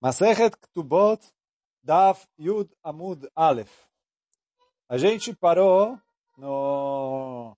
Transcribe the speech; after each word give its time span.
Masechet 0.00 0.56
Ktubot 0.56 1.20
Daf 1.82 2.26
Yud 2.38 2.70
Amud 2.82 3.28
Aleph. 3.36 3.86
A 4.88 4.96
gente 4.96 5.36
parou 5.36 5.98
no, 6.38 7.54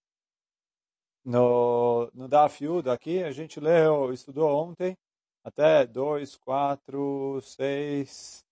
no, 1.25 2.11
no 2.13 2.29
Daf 2.29 2.65
Yud 2.65 2.91
aqui, 2.91 3.23
a 3.23 3.31
gente 3.31 3.61
leu, 3.61 4.13
estudou 4.13 4.51
ontem, 4.51 4.99
até 5.45 5.87
2, 5.87 6.37
4, 6.39 7.41
6, 7.43 8.45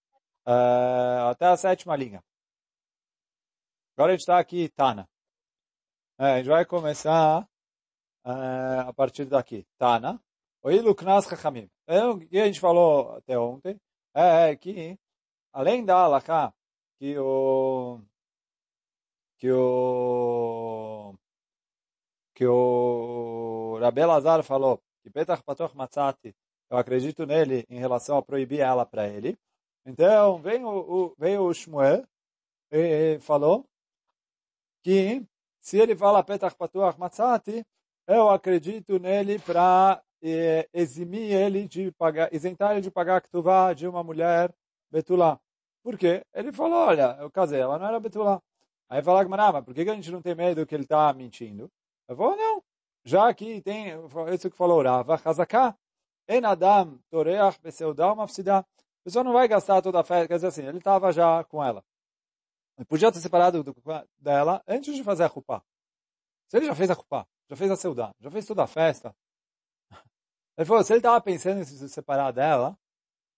até 1.28 1.46
a 1.46 1.56
sétima 1.56 1.96
linha. 1.96 2.22
Agora 3.96 4.12
a 4.12 4.14
gente 4.14 4.20
está 4.20 4.38
aqui, 4.38 4.68
Tana. 4.68 5.08
É, 6.16 6.34
a 6.34 6.36
gente 6.38 6.48
vai 6.48 6.64
começar 6.64 7.42
uh, 8.24 8.88
a 8.88 8.92
partir 8.94 9.24
daqui. 9.24 9.66
Tana. 9.76 10.22
Oilu 10.62 10.94
Knas 10.94 11.26
Chachamim. 11.26 11.68
Então, 11.92 12.12
o 12.12 12.20
que 12.20 12.38
a 12.38 12.46
gente 12.46 12.60
falou 12.60 13.16
até 13.16 13.36
ontem 13.36 13.76
é 14.14 14.54
que, 14.54 14.96
além 15.52 15.84
da 15.84 15.96
Alaká, 15.96 16.54
que 17.00 17.18
o 17.18 18.00
que 19.36 19.50
o 19.50 21.16
que 22.32 22.46
o 22.46 23.76
Rabel 23.80 24.08
falou 24.44 24.80
que 25.02 25.10
Petach 25.10 25.42
Patoch 25.42 25.76
Matzati, 25.76 26.32
eu 26.70 26.78
acredito 26.78 27.26
nele 27.26 27.66
em 27.68 27.80
relação 27.80 28.16
a 28.18 28.22
proibir 28.22 28.60
ela 28.60 28.86
para 28.86 29.08
ele. 29.08 29.36
Então, 29.84 30.40
vem 30.40 30.64
o, 30.64 30.68
o, 30.70 31.14
veio 31.18 31.42
o 31.42 31.52
Shmuel 31.52 32.06
e, 32.70 33.16
e 33.16 33.18
falou 33.18 33.66
que 34.84 35.26
se 35.60 35.78
ele 35.78 35.96
fala 35.96 36.22
Petach 36.22 36.54
Patoch 36.56 36.96
Matzati, 37.00 37.66
eu 38.06 38.28
acredito 38.30 39.00
nele 39.00 39.40
para 39.40 40.00
e 40.22 40.68
eximir 40.72 41.32
ele 41.32 41.66
de 41.66 41.90
pagar, 41.92 42.32
isentar 42.32 42.72
ele 42.72 42.82
de 42.82 42.90
pagar 42.90 43.16
a 43.16 43.20
ktuvá 43.20 43.72
de 43.72 43.86
uma 43.86 44.02
mulher 44.02 44.54
betulá. 44.90 45.40
Por 45.82 45.96
quê? 45.96 46.24
Ele 46.34 46.52
falou, 46.52 46.78
olha, 46.78 47.16
eu 47.20 47.30
casei, 47.30 47.60
ela 47.60 47.78
não 47.78 47.86
era 47.86 48.00
betulá. 48.00 48.42
Aí 48.88 49.02
fala, 49.02 49.24
mas 49.26 49.64
por 49.64 49.72
que 49.72 49.82
a 49.82 49.94
gente 49.94 50.10
não 50.10 50.20
tem 50.20 50.34
medo 50.34 50.66
que 50.66 50.74
ele 50.74 50.82
está 50.82 51.12
mentindo? 51.12 51.70
Eu 52.08 52.16
falo, 52.16 52.36
não, 52.36 52.62
já 53.04 53.32
que 53.32 53.62
tem, 53.62 53.92
isso 54.34 54.50
que 54.50 54.56
falou 54.56 54.82
Rava, 54.82 55.20
Hazaká, 55.24 55.76
en 56.28 56.42
toreach 57.10 57.60
beseudal 57.60 58.14
mafsidá. 58.14 58.58
A 58.58 59.04
pessoa 59.04 59.24
não 59.24 59.32
vai 59.32 59.48
gastar 59.48 59.80
toda 59.80 60.00
a 60.00 60.04
festa, 60.04 60.28
quer 60.28 60.34
dizer 60.34 60.48
assim, 60.48 60.66
ele 60.66 60.78
estava 60.78 61.12
já 61.12 61.42
com 61.44 61.64
ela. 61.64 61.82
Ele 62.76 62.84
podia 62.84 63.10
ter 63.10 63.20
separado 63.20 63.64
dela 64.18 64.62
antes 64.66 64.94
de 64.94 65.02
fazer 65.02 65.24
a 65.24 65.26
rupá. 65.26 65.62
Se 66.48 66.56
ele 66.56 66.66
já 66.66 66.74
fez 66.74 66.90
a 66.90 66.94
rupá, 66.94 67.26
já 67.48 67.56
fez 67.56 67.70
a 67.70 67.76
seudá, 67.76 68.14
já 68.20 68.30
fez 68.30 68.46
toda 68.46 68.62
a 68.62 68.66
festa, 68.66 69.14
ele 70.60 70.66
falou, 70.66 70.84
se 70.84 70.92
ele 70.92 70.98
estava 70.98 71.18
pensando 71.22 71.60
em 71.60 71.64
se 71.64 71.88
separar 71.88 72.32
dela, 72.32 72.78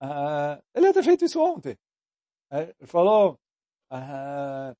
uh, 0.03 0.61
ele 0.75 0.87
ia 0.87 0.93
ter 0.93 1.05
feito 1.05 1.25
isso 1.25 1.41
ontem. 1.41 1.79
Ele 2.51 2.75
falou, 2.85 3.39
uh, 3.93 4.77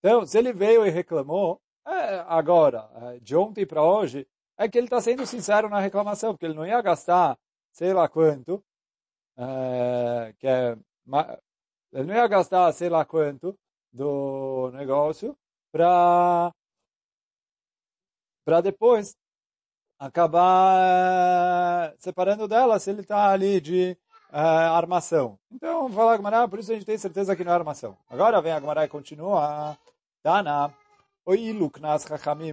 então, 0.00 0.26
se 0.26 0.36
ele 0.36 0.52
veio 0.52 0.84
e 0.84 0.90
reclamou, 0.90 1.60
é, 1.86 2.18
agora, 2.26 2.90
é, 3.14 3.20
de 3.20 3.36
ontem 3.36 3.64
para 3.64 3.80
hoje, 3.80 4.26
é 4.58 4.68
que 4.68 4.76
ele 4.76 4.88
está 4.88 5.00
sendo 5.00 5.24
sincero 5.24 5.68
na 5.68 5.78
reclamação, 5.78 6.32
porque 6.32 6.46
ele 6.46 6.54
não 6.54 6.66
ia 6.66 6.82
gastar 6.82 7.38
sei 7.70 7.92
lá 7.92 8.08
quanto, 8.08 8.56
uh, 9.36 10.34
que 10.40 10.48
é, 10.48 10.76
ele 11.92 12.04
não 12.04 12.14
ia 12.14 12.26
gastar 12.26 12.72
sei 12.72 12.88
lá 12.88 13.04
quanto 13.04 13.56
do 13.92 14.72
negócio 14.72 15.38
para 15.70 16.52
para 18.44 18.60
depois 18.60 19.16
acabar 20.02 21.94
separando 21.96 22.48
dela 22.48 22.76
se 22.80 22.90
ele 22.90 23.02
está 23.02 23.30
ali 23.30 23.60
de 23.60 23.96
uh, 24.32 24.36
armação. 24.36 25.38
Então, 25.48 25.88
fala 25.92 26.14
Agmará, 26.14 26.48
por 26.48 26.58
isso 26.58 26.72
a 26.72 26.74
gente 26.74 26.84
tem 26.84 26.98
certeza 26.98 27.36
que 27.36 27.44
não 27.44 27.52
é 27.52 27.54
armação. 27.54 27.96
Agora 28.10 28.42
vem 28.42 28.50
Agmará 28.50 28.84
e 28.84 28.88
continua. 28.88 29.78
Dana, 30.24 30.74
oilu 31.24 31.70
knas 31.70 32.02
chachamim 32.02 32.52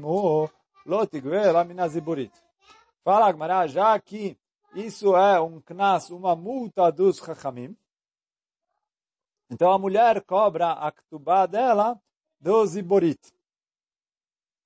lotigve 0.85 1.51
laminaziburit. 1.51 2.31
Fala 3.03 3.27
Agmará, 3.27 3.65
já 3.65 3.99
que 3.99 4.37
isso 4.75 5.15
é 5.17 5.41
um 5.41 5.59
knas, 5.59 6.11
uma 6.11 6.35
multa 6.35 6.91
dos 6.91 7.17
chachamim, 7.17 7.75
então 9.49 9.71
a 9.71 9.79
mulher 9.79 10.21
cobra 10.21 10.73
a 10.73 10.91
ktubá 10.91 11.47
dela 11.47 11.99
do 12.39 12.63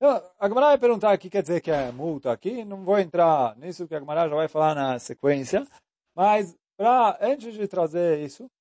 ziborit. 0.03 0.23
A 0.39 0.47
Gemara 0.47 0.67
vai 0.67 0.77
perguntar 0.77 1.15
o 1.15 1.17
que 1.17 1.29
quer 1.29 1.41
dizer 1.41 1.61
que 1.61 1.71
é 1.71 1.91
multa 1.91 2.31
aqui. 2.31 2.65
Não 2.65 2.83
vou 2.83 2.99
entrar 2.99 3.55
nisso, 3.57 3.87
que 3.87 3.95
a 3.95 3.99
Gemara 3.99 4.27
já 4.29 4.35
vai 4.35 4.47
falar 4.49 4.75
na 4.75 4.99
sequência. 4.99 5.65
Mas, 6.13 6.55
pra, 6.75 7.17
antes 7.21 7.53
de 7.53 7.67
trazer 7.67 8.19
isso, 8.19 8.51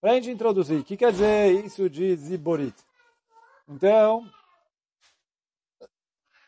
para 0.00 0.12
a 0.12 0.14
gente 0.14 0.30
introduzir, 0.30 0.80
o 0.80 0.84
que 0.84 0.96
quer 0.96 1.12
dizer 1.12 1.64
isso 1.64 1.88
de 1.88 2.14
ziborit? 2.16 2.76
Então, 3.68 4.30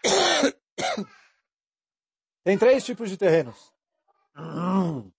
tem 2.45 2.59
três 2.59 2.85
tipos 2.85 3.09
de 3.09 3.17
terrenos. 3.17 3.73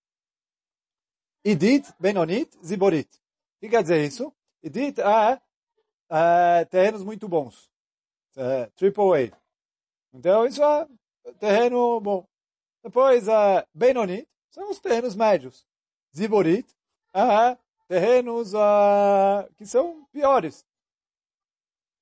Idit, 1.45 1.93
Benonit, 1.99 2.57
Ziborit. 2.63 3.09
O 3.57 3.59
que 3.59 3.69
quer 3.69 3.81
dizer 3.81 4.05
isso? 4.05 4.33
Idit 4.63 5.01
é, 5.01 5.41
é 6.09 6.65
terrenos 6.65 7.03
muito 7.03 7.27
bons 7.27 7.72
é, 8.35 8.67
triple 8.75 9.31
A. 9.31 9.37
Então 10.13 10.45
isso 10.45 10.63
é 10.63 10.87
terreno 11.39 11.99
bom. 11.99 12.25
Depois, 12.83 13.27
é, 13.27 13.65
Benoni, 13.73 14.27
são 14.49 14.69
os 14.69 14.79
terrenos 14.79 15.15
médios. 15.15 15.65
Ziborit, 16.15 16.67
é, 17.13 17.57
terrenos 17.87 18.53
é, 18.53 19.49
que 19.57 19.65
são 19.65 20.05
piores. 20.11 20.65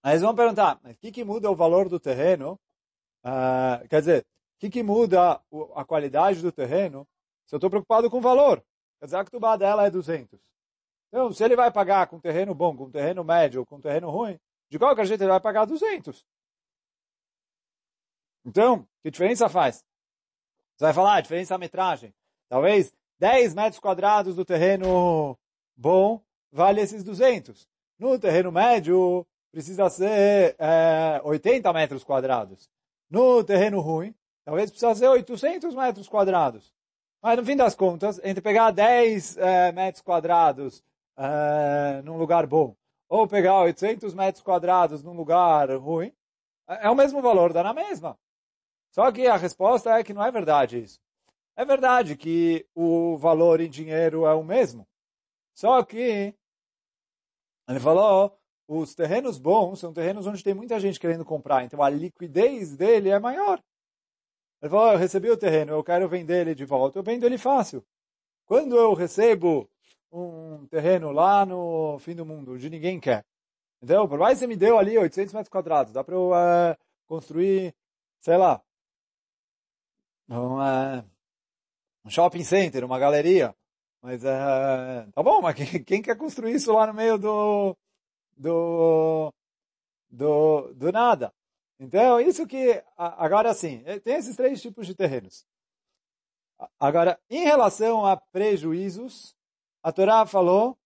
Aí 0.03 0.13
eles 0.13 0.23
vão 0.23 0.35
perguntar, 0.35 0.79
mas 0.83 0.95
o 0.95 0.99
que, 0.99 1.11
que 1.11 1.23
muda 1.23 1.49
o 1.51 1.55
valor 1.55 1.87
do 1.87 1.99
terreno? 1.99 2.59
Uh, 3.23 3.87
quer 3.87 3.99
dizer, 3.99 4.21
o 4.21 4.59
que, 4.59 4.69
que 4.69 4.81
muda 4.81 5.39
a 5.75 5.85
qualidade 5.85 6.41
do 6.41 6.51
terreno 6.51 7.07
se 7.45 7.53
eu 7.53 7.57
estou 7.57 7.69
preocupado 7.69 8.09
com 8.09 8.17
o 8.17 8.21
valor? 8.21 8.63
Quer 8.99 9.05
dizer, 9.05 9.17
a 9.17 9.25
ktubá 9.25 9.55
dela 9.55 9.85
é 9.85 9.91
200. 9.91 10.39
Então, 11.07 11.31
se 11.31 11.43
ele 11.43 11.55
vai 11.55 11.69
pagar 11.71 12.07
com 12.07 12.19
terreno 12.19 12.55
bom, 12.55 12.75
com 12.75 12.89
terreno 12.89 13.23
médio, 13.23 13.65
com 13.65 13.79
terreno 13.79 14.09
ruim, 14.09 14.39
de 14.71 14.79
qualquer 14.79 15.05
jeito 15.05 15.21
ele 15.21 15.31
vai 15.31 15.39
pagar 15.41 15.65
200. 15.65 16.25
Então, 18.45 18.87
que 19.03 19.11
diferença 19.11 19.49
faz? 19.49 19.83
Você 20.77 20.85
vai 20.85 20.93
falar, 20.93 21.15
a 21.15 21.21
diferença 21.21 21.53
da 21.53 21.59
metragem. 21.59 22.15
Talvez 22.47 22.93
10 23.19 23.53
metros 23.53 23.79
quadrados 23.79 24.35
do 24.35 24.45
terreno 24.45 25.37
bom 25.75 26.23
vale 26.51 26.79
esses 26.79 27.03
200. 27.03 27.67
No 27.99 28.17
terreno 28.17 28.49
médio, 28.49 29.27
precisa 29.51 29.89
ser 29.89 30.55
é, 30.57 31.21
80 31.23 31.71
metros 31.73 32.03
quadrados. 32.03 32.69
No 33.09 33.43
terreno 33.43 33.81
ruim, 33.81 34.15
talvez 34.45 34.71
precisa 34.71 34.95
ser 34.95 35.07
800 35.07 35.75
metros 35.75 36.07
quadrados. 36.07 36.73
Mas 37.21 37.37
no 37.37 37.45
fim 37.45 37.57
das 37.57 37.75
contas, 37.75 38.21
entre 38.23 38.41
pegar 38.41 38.71
10 38.71 39.37
é, 39.37 39.71
metros 39.73 40.01
quadrados 40.01 40.81
é, 41.17 42.01
num 42.03 42.17
lugar 42.17 42.47
bom 42.47 42.75
ou 43.11 43.27
pegar 43.27 43.59
800 43.63 44.13
metros 44.13 44.41
quadrados 44.41 45.03
num 45.03 45.11
lugar 45.11 45.69
ruim, 45.71 46.13
é, 46.65 46.87
é 46.87 46.89
o 46.89 46.95
mesmo 46.95 47.21
valor, 47.21 47.51
dá 47.51 47.61
na 47.61 47.73
mesma. 47.73 48.17
Só 48.89 49.11
que 49.11 49.27
a 49.27 49.35
resposta 49.35 49.91
é 49.99 50.01
que 50.01 50.13
não 50.13 50.23
é 50.23 50.31
verdade 50.31 50.81
isso. 50.81 50.97
É 51.53 51.65
verdade 51.65 52.15
que 52.15 52.65
o 52.73 53.17
valor 53.17 53.59
em 53.59 53.69
dinheiro 53.69 54.25
é 54.25 54.33
o 54.33 54.45
mesmo. 54.45 54.87
Só 55.53 55.83
que, 55.83 56.33
ele 57.67 57.79
falou, 57.81 58.39
os 58.65 58.95
terrenos 58.95 59.37
bons 59.37 59.79
são 59.79 59.91
terrenos 59.91 60.25
onde 60.25 60.41
tem 60.41 60.53
muita 60.53 60.79
gente 60.79 60.97
querendo 60.97 61.25
comprar, 61.25 61.65
então 61.65 61.83
a 61.83 61.89
liquidez 61.89 62.77
dele 62.77 63.09
é 63.09 63.19
maior. 63.19 63.61
Ele 64.61 64.69
falou, 64.69 64.93
eu 64.93 64.97
recebi 64.97 65.29
o 65.29 65.35
terreno, 65.35 65.73
eu 65.73 65.83
quero 65.83 66.07
vender 66.07 66.47
ele 66.47 66.55
de 66.55 66.63
volta, 66.63 66.97
eu 66.97 67.03
vendo 67.03 67.25
ele 67.25 67.37
fácil. 67.37 67.85
Quando 68.45 68.77
eu 68.77 68.93
recebo 68.93 69.69
um 70.11 70.67
terreno 70.67 71.11
lá 71.11 71.45
no 71.45 71.97
fim 71.99 72.15
do 72.15 72.25
mundo, 72.25 72.53
onde 72.53 72.69
ninguém 72.69 72.99
quer. 72.99 73.25
Então, 73.81 74.07
por 74.07 74.19
mais 74.19 74.33
que 74.33 74.39
você 74.39 74.47
me 74.47 74.55
deu 74.55 74.77
ali 74.77 74.97
800 74.97 75.33
metros 75.33 75.49
quadrados, 75.49 75.93
dá 75.93 76.03
para 76.03 76.15
eu 76.15 76.31
uh, 76.31 76.77
construir, 77.07 77.73
sei 78.19 78.37
lá, 78.37 78.61
um, 80.29 80.57
uh, 80.57 81.03
um, 82.05 82.09
shopping 82.09 82.43
center, 82.43 82.85
uma 82.85 82.99
galeria. 82.99 83.55
Mas, 84.01 84.23
uh, 84.23 85.11
tá 85.13 85.23
bom, 85.23 85.41
mas 85.41 85.55
quem, 85.55 85.83
quem, 85.83 86.01
quer 86.01 86.17
construir 86.17 86.55
isso 86.55 86.73
lá 86.73 86.87
no 86.87 86.93
meio 86.93 87.17
do, 87.17 87.75
do, 88.37 89.33
do, 90.09 90.73
do 90.73 90.91
nada? 90.91 91.33
Então, 91.79 92.19
isso 92.19 92.45
que, 92.45 92.83
agora 92.95 93.53
sim, 93.55 93.81
eh, 93.87 93.99
tem 93.99 94.15
esses 94.15 94.35
três 94.35 94.61
tipos 94.61 94.85
de 94.85 94.93
terrenos. 94.93 95.43
Agora, 96.79 97.19
em 97.27 97.43
relação 97.43 98.05
a 98.05 98.15
prejuízos, 98.15 99.35
a 99.83 99.91
Torá 99.91 100.25
falou 100.25 100.77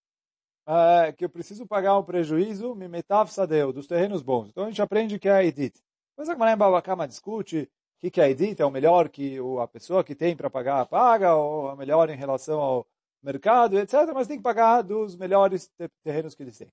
uh, 0.66 1.12
que 1.16 1.24
eu 1.24 1.30
preciso 1.30 1.66
pagar 1.66 1.98
um 1.98 2.02
prejuízo, 2.02 2.74
mimetav 2.74 3.30
sadeu, 3.30 3.72
dos 3.72 3.86
terrenos 3.86 4.22
bons. 4.22 4.48
Então 4.48 4.64
a 4.64 4.68
gente 4.68 4.82
aprende 4.82 5.18
que 5.18 5.28
é 5.28 5.44
Edith. 5.44 5.80
Depois 6.10 6.28
a 6.28 6.32
Gemara 6.32 6.56
Babakama 6.56 7.06
discute 7.06 7.62
o 7.62 7.68
que, 8.00 8.10
que 8.10 8.20
é 8.20 8.30
Edith, 8.30 8.60
é 8.60 8.64
o 8.64 8.70
melhor 8.70 9.08
que 9.08 9.38
a 9.62 9.68
pessoa 9.68 10.04
que 10.04 10.14
tem 10.14 10.36
para 10.36 10.50
pagar 10.50 10.86
paga, 10.86 11.34
ou 11.34 11.72
é 11.72 11.76
melhor 11.76 12.10
em 12.10 12.16
relação 12.16 12.60
ao 12.60 12.86
mercado, 13.22 13.78
etc., 13.78 14.10
mas 14.14 14.26
tem 14.26 14.36
que 14.36 14.42
pagar 14.42 14.82
dos 14.82 15.16
melhores 15.16 15.70
terrenos 16.02 16.34
que 16.34 16.42
eles 16.42 16.58
têm. 16.58 16.72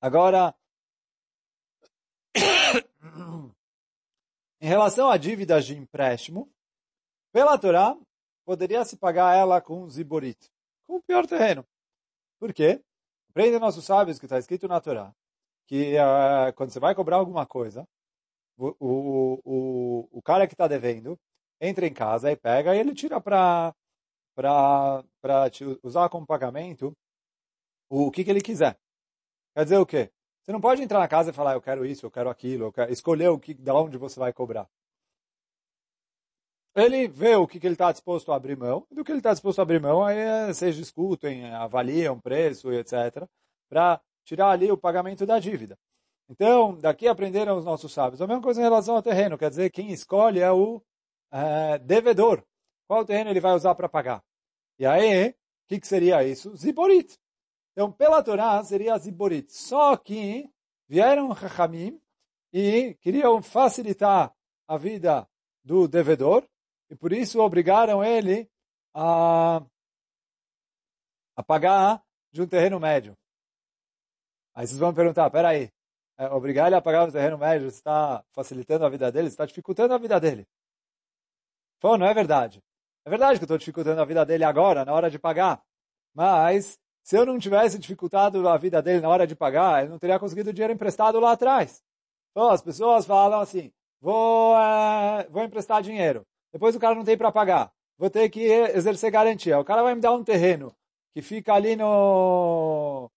Agora, 0.00 0.54
em 4.60 4.66
relação 4.66 5.10
a 5.10 5.16
dívidas 5.16 5.64
de 5.64 5.76
empréstimo, 5.76 6.50
pela 7.32 7.58
Torá, 7.58 7.96
poderia 8.44 8.84
se 8.84 8.96
pagar 8.96 9.36
ela 9.36 9.60
com 9.60 9.88
ziborit, 9.88 10.50
com 10.90 10.96
o 10.96 11.02
pior 11.02 11.26
terreno. 11.26 11.64
Por 12.38 12.52
quê? 12.52 12.82
Aprende 13.30 13.58
nossos 13.60 13.84
sábios 13.84 14.18
que 14.18 14.26
está 14.26 14.38
escrito 14.38 14.66
na 14.66 14.80
Torá, 14.80 15.14
que 15.66 15.94
uh, 15.94 16.52
quando 16.56 16.70
você 16.70 16.80
vai 16.80 16.94
cobrar 16.94 17.16
alguma 17.16 17.46
coisa, 17.46 17.86
o, 18.58 18.74
o, 18.80 19.40
o, 19.44 20.18
o 20.18 20.22
cara 20.22 20.48
que 20.48 20.54
está 20.54 20.66
devendo 20.66 21.16
entra 21.60 21.86
em 21.86 21.94
casa 21.94 22.30
e 22.32 22.36
pega 22.36 22.74
e 22.74 22.80
ele 22.80 22.92
tira 22.92 23.20
para 23.20 23.72
usar 25.84 26.08
como 26.08 26.26
pagamento 26.26 26.92
o 27.88 28.10
que, 28.10 28.24
que 28.24 28.30
ele 28.30 28.40
quiser. 28.40 28.76
Quer 29.54 29.64
dizer 29.64 29.78
o 29.78 29.86
quê? 29.86 30.10
Você 30.42 30.52
não 30.52 30.60
pode 30.60 30.82
entrar 30.82 30.98
na 30.98 31.08
casa 31.08 31.30
e 31.30 31.34
falar, 31.34 31.54
eu 31.54 31.62
quero 31.62 31.86
isso, 31.86 32.04
eu 32.06 32.10
quero 32.10 32.30
aquilo, 32.30 32.64
eu 32.64 32.72
quero... 32.72 32.92
escolher 32.92 33.28
o 33.28 33.38
que, 33.38 33.54
de 33.54 33.70
onde 33.70 33.96
você 33.96 34.18
vai 34.18 34.32
cobrar. 34.32 34.68
Ele 36.74 37.08
vê 37.08 37.34
o 37.34 37.46
que, 37.46 37.58
que 37.58 37.66
ele 37.66 37.74
está 37.74 37.90
disposto 37.90 38.32
a 38.32 38.36
abrir 38.36 38.56
mão, 38.56 38.86
do 38.90 39.04
que 39.04 39.10
ele 39.10 39.18
está 39.18 39.32
disposto 39.32 39.58
a 39.58 39.62
abrir 39.62 39.80
mão, 39.80 40.04
aí 40.04 40.18
é, 40.18 40.46
vocês 40.46 40.76
discutem, 40.76 41.52
avaliam 41.52 42.20
preço, 42.20 42.72
etc., 42.72 43.26
para 43.68 44.00
tirar 44.24 44.50
ali 44.50 44.70
o 44.70 44.78
pagamento 44.78 45.26
da 45.26 45.38
dívida. 45.38 45.76
Então, 46.28 46.78
daqui 46.78 47.08
aprenderam 47.08 47.58
os 47.58 47.64
nossos 47.64 47.92
sábios. 47.92 48.22
A 48.22 48.26
mesma 48.26 48.42
coisa 48.42 48.60
em 48.60 48.64
relação 48.64 48.94
ao 48.94 49.02
terreno, 49.02 49.36
quer 49.36 49.50
dizer, 49.50 49.70
quem 49.70 49.90
escolhe 49.90 50.38
é 50.38 50.52
o 50.52 50.80
é, 51.32 51.78
devedor. 51.78 52.44
Qual 52.86 53.04
terreno 53.04 53.30
ele 53.30 53.40
vai 53.40 53.52
usar 53.52 53.74
para 53.74 53.88
pagar? 53.88 54.22
E 54.78 54.86
aí, 54.86 55.30
o 55.30 55.34
que, 55.68 55.80
que 55.80 55.88
seria 55.88 56.22
isso? 56.22 56.56
Ziborit. 56.56 57.18
Então, 57.72 57.90
pela 57.90 58.22
Torá, 58.22 58.62
seria 58.62 58.98
Ziborit. 58.98 59.52
Só 59.52 59.96
que 59.96 60.48
vieram 60.88 61.34
Chachamim 61.34 62.00
e 62.52 62.94
queriam 63.00 63.42
facilitar 63.42 64.32
a 64.68 64.76
vida 64.76 65.28
do 65.64 65.88
devedor 65.88 66.44
e 66.90 66.96
por 66.96 67.12
isso 67.12 67.40
obrigaram 67.40 68.04
ele 68.04 68.50
a, 68.92 69.62
a 71.36 71.42
pagar 71.42 72.02
de 72.32 72.42
um 72.42 72.46
terreno 72.46 72.80
médio. 72.80 73.16
Aí 74.54 74.66
vocês 74.66 74.78
vão 74.78 74.92
perguntar, 74.92 75.30
peraí, 75.30 75.70
é, 76.18 76.26
obrigar 76.26 76.66
ele 76.66 76.74
a 76.76 76.82
pagar 76.82 77.08
o 77.08 77.12
terreno 77.12 77.38
médio 77.38 77.68
está 77.68 78.24
facilitando 78.32 78.84
a 78.84 78.90
vida 78.90 79.10
dele, 79.10 79.28
está 79.28 79.46
dificultando 79.46 79.94
a 79.94 79.98
vida 79.98 80.20
dele. 80.20 80.46
Pô, 81.80 81.96
não 81.96 82.06
é 82.06 82.12
verdade. 82.12 82.62
É 83.06 83.08
verdade 83.08 83.38
que 83.38 83.44
eu 83.44 83.46
estou 83.46 83.56
dificultando 83.56 84.00
a 84.02 84.04
vida 84.04 84.26
dele 84.26 84.44
agora, 84.44 84.84
na 84.84 84.92
hora 84.92 85.10
de 85.10 85.18
pagar. 85.18 85.62
Mas, 86.12 86.78
se 87.02 87.16
eu 87.16 87.24
não 87.24 87.38
tivesse 87.38 87.78
dificultado 87.78 88.46
a 88.48 88.58
vida 88.58 88.82
dele 88.82 89.00
na 89.00 89.08
hora 89.08 89.26
de 89.26 89.34
pagar, 89.34 89.80
ele 89.80 89.90
não 89.90 89.98
teria 89.98 90.18
conseguido 90.18 90.50
o 90.50 90.52
dinheiro 90.52 90.74
emprestado 90.74 91.18
lá 91.18 91.32
atrás. 91.32 91.82
Então, 92.32 92.50
as 92.50 92.60
pessoas 92.60 93.06
falam 93.06 93.40
assim, 93.40 93.72
vou, 94.00 94.56
é, 94.58 95.26
vou 95.30 95.42
emprestar 95.42 95.82
dinheiro. 95.82 96.26
Depois 96.52 96.74
o 96.74 96.80
cara 96.80 96.94
não 96.94 97.04
tem 97.04 97.16
para 97.16 97.32
pagar. 97.32 97.72
Vou 97.98 98.10
ter 98.10 98.28
que 98.30 98.40
exercer 98.40 99.10
garantia. 99.10 99.58
O 99.58 99.64
cara 99.64 99.82
vai 99.82 99.94
me 99.94 100.00
dar 100.00 100.12
um 100.12 100.24
terreno 100.24 100.74
que 101.14 101.22
fica 101.22 101.54
ali 101.54 101.76
no 101.76 103.10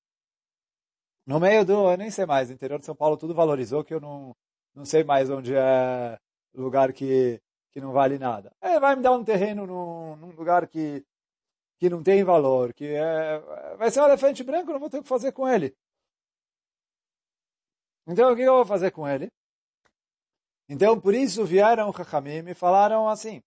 no 1.26 1.40
meio 1.40 1.66
do, 1.66 1.92
eu 1.92 1.98
nem 1.98 2.12
sei 2.12 2.26
mais, 2.26 2.52
interior 2.52 2.80
de 2.80 2.86
São 2.86 2.96
Paulo 2.96 3.18
tudo 3.18 3.34
valorizou, 3.34 3.84
que 3.84 3.94
eu 3.94 4.02
não, 4.02 4.36
não 4.76 4.86
sei 4.86 5.04
mais 5.04 5.30
onde 5.30 5.56
é 5.56 6.18
lugar 6.54 6.92
que, 6.94 7.42
que 7.72 7.80
não 7.82 7.92
vale 7.92 8.20
nada. 8.20 8.52
É, 8.62 8.80
vai 8.80 8.96
me 8.96 9.02
dar 9.02 9.14
um 9.14 9.24
terreno 9.24 9.66
num, 9.66 10.16
num 10.18 10.32
lugar 10.32 10.68
que, 10.68 11.04
que 11.80 11.90
não 11.90 12.04
tem 12.04 12.24
valor, 12.24 12.74
que 12.74 12.86
é, 12.86 13.40
vai 13.78 13.90
ser 13.92 14.02
um 14.02 14.06
elefante 14.06 14.44
branco, 14.44 14.72
não 14.72 14.80
vou 14.80 14.90
ter 14.90 15.00
o 15.00 15.04
que 15.04 15.10
fazer 15.10 15.32
com 15.32 15.48
ele. 15.48 15.76
Então, 18.08 18.32
o 18.32 18.36
que 18.36 18.42
eu 18.42 18.56
vou 18.56 18.66
fazer 18.66 18.92
com 18.92 19.08
ele? 19.08 19.32
Então, 20.74 21.00
por 21.00 21.14
isso 21.14 21.46
vieram 21.46 21.94
Chachamim 21.94 22.50
e 22.50 22.56
falaram 22.56 23.08
assim, 23.08 23.44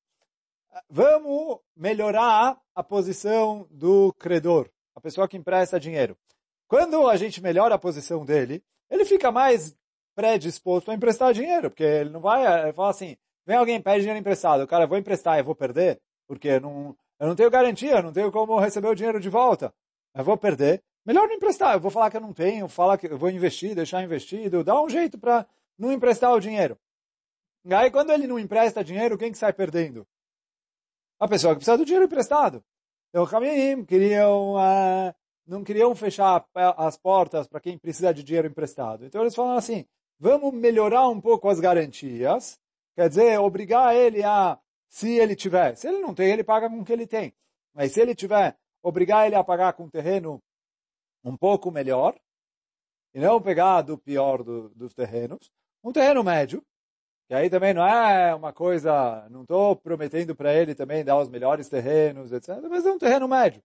vamos 0.88 1.58
melhorar 1.76 2.56
a 2.73 2.84
posição 2.84 3.67
do 3.69 4.12
credor, 4.12 4.70
a 4.94 5.00
pessoa 5.00 5.26
que 5.26 5.37
empresta 5.37 5.81
dinheiro. 5.81 6.17
Quando 6.69 7.08
a 7.08 7.17
gente 7.17 7.43
melhora 7.43 7.75
a 7.75 7.78
posição 7.78 8.25
dele, 8.25 8.62
ele 8.88 9.05
fica 9.05 9.32
mais 9.32 9.76
predisposto 10.14 10.93
a 10.93 10.94
emprestar 10.94 11.32
dinheiro, 11.32 11.69
porque 11.69 11.82
ele 11.82 12.11
não 12.11 12.20
vai, 12.20 12.62
ele 12.62 12.73
fala 12.73 12.90
assim, 12.90 13.17
vem 13.44 13.56
alguém 13.56 13.82
pede 13.82 14.02
dinheiro 14.02 14.20
emprestado, 14.20 14.64
cara, 14.64 14.84
eu 14.84 14.88
vou 14.88 14.96
emprestar, 14.96 15.37
eu 15.37 15.44
vou 15.44 15.56
perder, 15.56 16.00
porque 16.29 16.46
eu 16.46 16.61
não, 16.61 16.96
eu 17.19 17.26
não 17.26 17.34
tenho 17.34 17.50
garantia, 17.50 18.02
não 18.02 18.12
tenho 18.12 18.31
como 18.31 18.56
receber 18.61 18.87
o 18.87 18.94
dinheiro 18.94 19.19
de 19.19 19.29
volta, 19.29 19.75
eu 20.14 20.22
vou 20.22 20.37
perder, 20.37 20.81
melhor 21.05 21.26
não 21.26 21.34
emprestar, 21.34 21.75
eu 21.75 21.81
vou 21.81 21.90
falar 21.90 22.08
que 22.08 22.19
eu 22.19 22.20
não 22.20 22.32
tenho, 22.32 22.69
falar 22.69 22.96
que 22.96 23.08
eu 23.08 23.19
vou 23.19 23.31
investir, 23.31 23.75
deixar 23.75 24.00
investido, 24.05 24.62
dá 24.62 24.81
um 24.81 24.88
jeito 24.88 25.19
para 25.19 25.44
não 25.76 25.93
emprestar 25.93 26.32
o 26.32 26.38
dinheiro. 26.38 26.79
Aí 27.74 27.90
quando 27.90 28.10
ele 28.10 28.26
não 28.26 28.38
empresta 28.38 28.84
dinheiro, 28.84 29.18
quem 29.18 29.32
que 29.32 29.38
sai 29.38 29.52
perdendo? 29.52 30.06
A 31.18 31.26
pessoa 31.26 31.54
que 31.54 31.58
precisa 31.58 31.78
do 31.78 31.84
dinheiro 31.84 32.06
emprestado. 32.06 32.62
Então, 33.08 33.24
Hamim 33.24 33.84
queriam 33.84 34.54
uh, 34.54 35.14
não 35.46 35.62
queriam 35.62 35.94
fechar 35.94 36.44
as 36.54 36.96
portas 36.96 37.46
para 37.46 37.60
quem 37.60 37.78
precisa 37.78 38.12
de 38.12 38.22
dinheiro 38.22 38.48
emprestado. 38.48 39.04
Então 39.04 39.20
eles 39.20 39.34
falaram 39.34 39.56
assim, 39.56 39.86
vamos 40.18 40.52
melhorar 40.52 41.08
um 41.08 41.20
pouco 41.20 41.48
as 41.48 41.60
garantias, 41.60 42.58
quer 42.96 43.08
dizer, 43.08 43.38
obrigar 43.38 43.94
ele 43.94 44.24
a, 44.24 44.58
se 44.88 45.16
ele 45.19 45.36
tiver, 45.36 45.76
se 45.76 45.86
ele 45.86 46.00
não 46.00 46.14
tem, 46.14 46.32
ele 46.32 46.42
paga 46.42 46.69
com 46.69 46.80
o 46.80 46.84
que 46.84 46.92
ele 46.92 47.06
tem. 47.06 47.32
Mas 47.72 47.92
se 47.92 48.00
ele 48.00 48.14
tiver, 48.14 48.58
obrigar 48.82 49.26
ele 49.26 49.36
a 49.36 49.44
pagar 49.44 49.72
com 49.74 49.84
um 49.84 49.90
terreno 49.90 50.42
um 51.24 51.36
pouco 51.36 51.70
melhor, 51.70 52.19
e 53.14 53.20
não 53.20 53.40
pegar 53.40 53.82
do 53.82 53.96
pior 53.96 54.42
do, 54.42 54.69
dos 54.70 54.92
terrenos, 54.92 55.50
um 55.82 55.92
terreno 55.92 56.22
médio, 56.22 56.62
que 57.28 57.34
aí 57.34 57.50
também 57.50 57.75
não 57.75 57.87
é 57.87 58.34
uma 58.34 58.52
coisa, 58.52 59.28
não 59.31 59.43
estou 59.43 59.75
prometendo 59.75 60.34
para 60.34 60.55
ele 60.55 60.75
também 60.75 61.05
dar 61.05 61.19
os 61.19 61.28
melhores 61.28 61.69
terrenos, 61.69 62.32
etc., 62.32 62.61
mas 62.70 62.87
é 62.87 62.90
um 62.90 62.99
terreno 62.99 63.26
médio. 63.26 63.62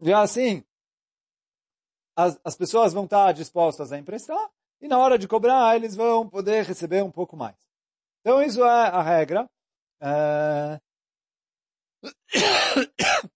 E 0.00 0.12
assim, 0.12 0.62
as, 2.14 2.38
as 2.44 2.56
pessoas 2.56 2.92
vão 2.92 3.04
estar 3.04 3.32
dispostas 3.32 3.90
a 3.90 3.98
emprestar 3.98 4.50
e 4.80 4.88
na 4.88 4.98
hora 4.98 5.18
de 5.18 5.26
cobrar 5.26 5.74
eles 5.76 5.96
vão 5.96 6.28
poder 6.28 6.64
receber 6.64 7.02
um 7.02 7.10
pouco 7.10 7.36
mais. 7.36 7.56
Então 8.20 8.42
isso 8.42 8.62
é 8.62 8.88
a 8.88 9.02
regra. 9.02 9.48
É... 10.00 10.80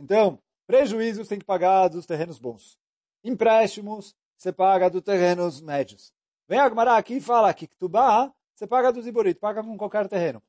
Então, 0.00 0.38
prejuízos 0.64 1.26
tem 1.26 1.40
que 1.40 1.44
pagar 1.44 1.88
dos 1.88 2.06
terrenos 2.06 2.38
bons. 2.38 2.78
Empréstimos, 3.24 4.14
você 4.36 4.52
paga 4.52 4.88
dos 4.88 5.02
terrenos 5.02 5.60
médios. 5.60 6.12
Vem 6.48 6.58
a 6.58 6.68
Gmará 6.68 6.96
aqui 6.96 7.14
e 7.18 7.20
fala 7.20 7.52
que 7.52 7.68
Ktubá, 7.68 8.32
você 8.54 8.66
paga 8.66 8.92
dos 8.92 9.06
Iborit, 9.06 9.38
paga 9.38 9.62
com 9.62 9.76
qualquer 9.76 10.08
terreno. 10.08 10.42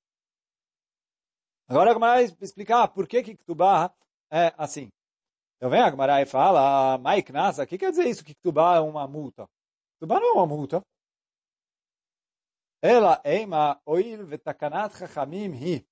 Agora 1.68 1.92
a 1.92 1.94
Gmará 1.94 2.22
explicar 2.22 2.88
por 2.88 3.08
que 3.08 3.22
que 3.22 3.36
é 4.32 4.54
assim. 4.58 4.90
Então 5.58 5.70
vem 5.70 5.82
a 5.82 5.90
Gemara 5.90 6.22
e 6.22 6.26
fala, 6.26 6.98
Mike 6.98 7.34
Nasa, 7.34 7.64
o 7.64 7.68
que 7.68 7.78
quer 7.78 7.90
dizer 7.90 8.08
isso 8.08 8.24
que 8.24 8.34
Ktubá 8.34 8.78
é 8.78 8.80
uma 8.80 9.06
multa? 9.06 9.46
Ktubá 9.98 10.20
não 10.20 10.30
é 10.30 10.34
uma 10.34 10.48
multa. 10.48 10.82
Ela 12.82 13.22
eima 13.26 13.82
oil 13.86 14.26
vetakanat 14.26 14.98
chachamim 14.98 15.52
hi. 15.54 15.86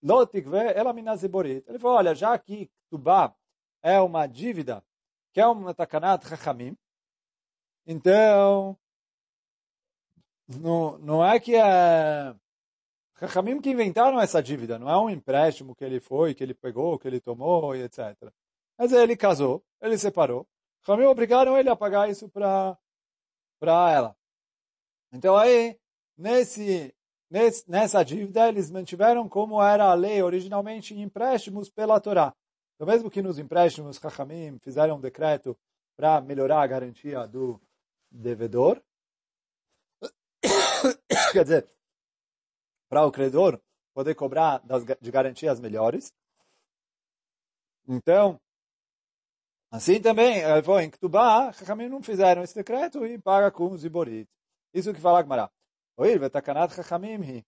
Lotikve 0.00 0.56
ela 0.56 0.92
minaziborit. 0.92 1.64
Ele 1.66 1.80
falou, 1.80 1.96
olha, 1.96 2.14
já 2.14 2.38
que 2.38 2.70
Ktubá 2.86 3.34
é 3.82 4.00
uma 4.00 4.28
dívida, 4.28 4.84
que 5.32 5.40
é 5.40 5.46
uma 5.48 5.74
takanat 5.74 6.24
chachamim, 6.28 6.78
então, 7.84 8.78
não, 10.48 10.98
não 10.98 11.24
é 11.24 11.40
que 11.40 11.54
é 11.54 12.34
Chachamim 13.18 13.60
que 13.60 13.70
inventaram 13.70 14.20
essa 14.20 14.42
dívida, 14.42 14.78
não 14.78 14.90
é 14.90 14.96
um 14.98 15.08
empréstimo 15.08 15.74
que 15.74 15.84
ele 15.84 16.00
foi, 16.00 16.34
que 16.34 16.42
ele 16.42 16.52
pegou, 16.52 16.98
que 16.98 17.08
ele 17.08 17.18
tomou 17.18 17.74
e 17.74 17.82
etc. 17.82 18.14
Mas 18.78 18.92
ele 18.92 19.16
casou, 19.16 19.64
ele 19.80 19.96
separou. 19.96 20.46
Ramim 20.86 21.04
obrigaram 21.04 21.56
ele 21.58 21.70
a 21.70 21.74
pagar 21.74 22.10
isso 22.10 22.28
para 22.28 22.76
ela. 23.90 24.14
Então 25.12 25.34
aí, 25.34 25.78
nesse, 26.16 26.94
nesse, 27.30 27.68
nessa 27.68 28.04
dívida, 28.04 28.48
eles 28.48 28.70
mantiveram 28.70 29.26
como 29.28 29.62
era 29.62 29.86
a 29.86 29.94
lei 29.94 30.22
originalmente 30.22 30.94
em 30.94 31.02
empréstimos 31.02 31.70
pela 31.70 31.98
Torá. 31.98 32.34
Então 32.74 32.86
mesmo 32.86 33.10
que 33.10 33.22
nos 33.22 33.38
empréstimos, 33.38 33.96
Chachamim 33.96 34.58
fizeram 34.58 34.96
um 34.96 35.00
decreto 35.00 35.56
para 35.96 36.20
melhorar 36.20 36.60
a 36.60 36.66
garantia 36.66 37.26
do 37.26 37.58
devedor, 38.10 38.82
quer 41.32 41.42
dizer, 41.44 41.68
para 42.88 43.06
o 43.06 43.12
credor 43.12 43.60
poder 43.94 44.14
cobrar 44.14 44.58
das, 44.58 44.84
de 44.84 45.10
garantias 45.10 45.60
melhores. 45.60 46.12
Então, 47.88 48.40
Assim 49.70 50.00
também, 50.00 50.42
foi 50.64 50.84
em 50.84 50.90
Ktubá, 50.90 51.52
Chachamim 51.52 51.88
não 51.88 52.00
fizeram 52.00 52.42
esse 52.42 52.54
decreto 52.54 53.04
e 53.04 53.18
paga 53.18 53.50
com 53.50 53.72
os 53.72 53.84
Iborit. 53.84 54.28
Isso 54.72 54.94
que 54.94 55.00
fala 55.00 55.22
Gmará. 55.22 55.50
Oir, 55.96 56.20
vetakanat 56.20 56.72
Chachamim. 56.72 57.44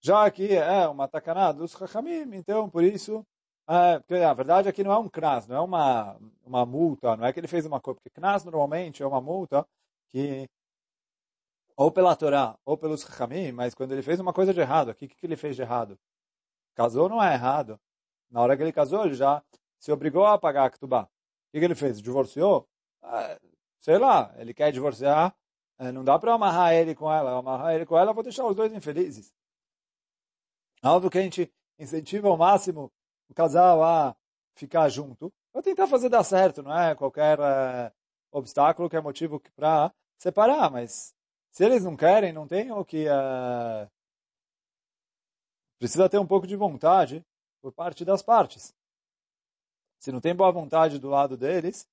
Já 0.00 0.30
que 0.30 0.54
é 0.54 0.88
uma 0.88 1.06
takanat 1.06 1.56
dos 1.56 1.72
Chachamim, 1.72 2.34
então 2.34 2.68
por 2.70 2.82
isso 2.82 3.24
É, 3.68 3.98
porque 3.98 4.14
a 4.16 4.34
verdade 4.34 4.68
é 4.68 4.72
que 4.72 4.84
não 4.84 4.92
é 4.92 4.98
um 4.98 5.08
knas, 5.08 5.46
não 5.48 5.56
é 5.56 5.60
uma, 5.60 6.18
uma 6.44 6.66
multa, 6.66 7.16
não 7.16 7.24
é 7.24 7.32
que 7.32 7.40
ele 7.40 7.48
fez 7.48 7.64
uma 7.64 7.80
coisa, 7.80 7.98
porque 7.98 8.10
knas 8.10 8.44
normalmente 8.44 9.02
é 9.02 9.06
uma 9.06 9.22
multa 9.22 9.66
que 10.10 10.46
ou 11.76 11.90
pela 11.90 12.16
Torá, 12.16 12.58
ou 12.64 12.76
pelos 12.76 13.04
Hamim, 13.20 13.52
mas 13.52 13.74
quando 13.74 13.92
ele 13.92 14.02
fez 14.02 14.20
uma 14.20 14.32
coisa 14.32 14.54
de 14.54 14.60
errado, 14.60 14.90
o 14.90 14.94
que, 14.94 15.08
que 15.08 15.26
ele 15.26 15.36
fez 15.36 15.56
de 15.56 15.62
errado? 15.62 15.98
Casou 16.74 17.08
não 17.08 17.22
é 17.22 17.34
errado. 17.34 17.80
Na 18.30 18.40
hora 18.40 18.56
que 18.56 18.62
ele 18.62 18.72
casou, 18.72 19.04
ele 19.04 19.14
já 19.14 19.42
se 19.78 19.92
obrigou 19.92 20.26
a 20.26 20.38
pagar 20.38 20.66
a 20.66 20.70
Ketubá. 20.70 21.02
O 21.02 21.08
que, 21.52 21.58
que 21.58 21.64
ele 21.64 21.74
fez? 21.74 22.00
Divorciou? 22.00 22.68
Ah, 23.02 23.38
sei 23.80 23.98
lá, 23.98 24.34
ele 24.38 24.54
quer 24.54 24.72
divorciar, 24.72 25.36
eh, 25.78 25.92
não 25.92 26.04
dá 26.04 26.18
para 26.18 26.34
amarrar 26.34 26.72
ele 26.72 26.94
com 26.94 27.12
ela. 27.12 27.38
Amarrar 27.38 27.74
ele 27.74 27.86
com 27.86 27.96
ela, 27.98 28.12
vou 28.12 28.22
deixar 28.22 28.46
os 28.46 28.56
dois 28.56 28.72
infelizes. 28.72 29.32
Óbvio 30.82 31.10
que 31.10 31.18
a 31.18 31.22
gente 31.22 31.52
incentiva 31.78 32.28
ao 32.28 32.36
máximo 32.36 32.92
o 33.28 33.34
casal 33.34 33.82
a 33.82 34.16
ficar 34.54 34.88
junto, 34.88 35.32
para 35.52 35.62
tentar 35.62 35.86
fazer 35.86 36.08
dar 36.08 36.24
certo, 36.24 36.62
não 36.62 36.76
é 36.76 36.94
qualquer 36.94 37.38
é, 37.38 37.92
obstáculo 38.32 38.88
que 38.88 38.96
é 38.96 39.00
motivo 39.00 39.40
para 39.54 39.92
separar, 40.18 40.70
mas 40.70 41.13
se 41.54 41.64
eles 41.64 41.84
não 41.84 41.96
querem, 41.96 42.32
não 42.32 42.48
tem 42.48 42.72
o 42.72 42.84
que... 42.84 43.06
É, 43.06 43.88
precisa 45.78 46.08
ter 46.08 46.18
um 46.18 46.26
pouco 46.26 46.48
de 46.48 46.56
vontade 46.56 47.24
por 47.62 47.72
parte 47.72 48.04
das 48.04 48.22
partes. 48.22 48.74
Se 50.00 50.10
não 50.10 50.20
tem 50.20 50.34
boa 50.34 50.50
vontade 50.50 50.98
do 50.98 51.08
lado 51.08 51.36
deles, 51.36 51.88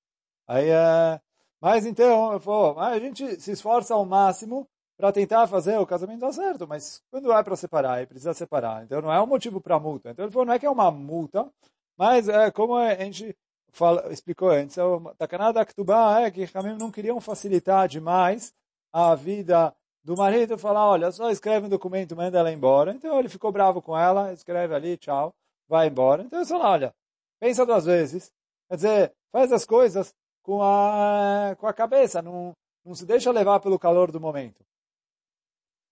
aí 0.48 0.68
é... 0.68 1.20
Mas 1.60 1.86
então, 1.86 2.32
eu 2.32 2.40
falo, 2.40 2.80
a 2.80 2.98
gente 2.98 3.40
se 3.40 3.52
esforça 3.52 3.94
ao 3.94 4.04
máximo 4.04 4.68
para 4.96 5.12
tentar 5.12 5.46
fazer 5.46 5.78
o 5.78 5.86
casamento 5.86 6.18
dar 6.18 6.32
certo, 6.32 6.66
mas 6.66 7.00
quando 7.08 7.32
é 7.32 7.42
para 7.44 7.54
separar, 7.54 8.02
e 8.02 8.06
precisa 8.06 8.34
separar. 8.34 8.82
Então 8.82 9.00
não 9.00 9.12
é 9.12 9.22
um 9.22 9.28
motivo 9.28 9.60
para 9.60 9.78
multa. 9.78 10.10
Então 10.10 10.24
ele 10.24 10.32
falou, 10.32 10.46
não 10.46 10.54
é 10.54 10.58
que 10.58 10.66
é 10.66 10.70
uma 10.70 10.90
multa, 10.90 11.48
mas 11.96 12.28
é 12.28 12.50
como 12.50 12.74
a 12.74 12.96
gente 12.96 13.36
fala, 13.70 14.12
explicou 14.12 14.50
antes, 14.50 14.76
o 14.76 15.14
Takanada 15.14 15.64
Ktubá 15.64 16.22
é 16.22 16.32
que 16.32 16.48
Hamim 16.52 16.76
não 16.76 16.90
queriam 16.90 17.20
facilitar 17.20 17.86
demais 17.86 18.52
a 18.92 19.14
vida 19.14 19.74
do 20.04 20.16
marido, 20.16 20.58
falar, 20.58 20.86
olha, 20.88 21.10
só 21.12 21.30
escreve 21.30 21.66
um 21.66 21.70
documento, 21.70 22.16
manda 22.16 22.38
ela 22.38 22.52
embora. 22.52 22.92
Então 22.92 23.18
ele 23.18 23.28
ficou 23.28 23.52
bravo 23.52 23.80
com 23.80 23.96
ela, 23.96 24.32
escreve 24.32 24.74
ali, 24.74 24.96
tchau, 24.96 25.32
vai 25.68 25.86
embora. 25.88 26.22
Então 26.22 26.40
ele 26.40 26.48
falou, 26.48 26.66
olha, 26.66 26.94
pensa 27.40 27.64
duas 27.64 27.84
vezes. 27.84 28.30
Quer 28.68 28.76
dizer, 28.76 29.12
faz 29.30 29.52
as 29.52 29.64
coisas 29.64 30.14
com 30.42 30.62
a, 30.62 31.54
com 31.58 31.66
a 31.66 31.72
cabeça, 31.72 32.20
não, 32.20 32.52
não 32.84 32.94
se 32.94 33.06
deixa 33.06 33.30
levar 33.30 33.60
pelo 33.60 33.78
calor 33.78 34.10
do 34.10 34.20
momento. 34.20 34.64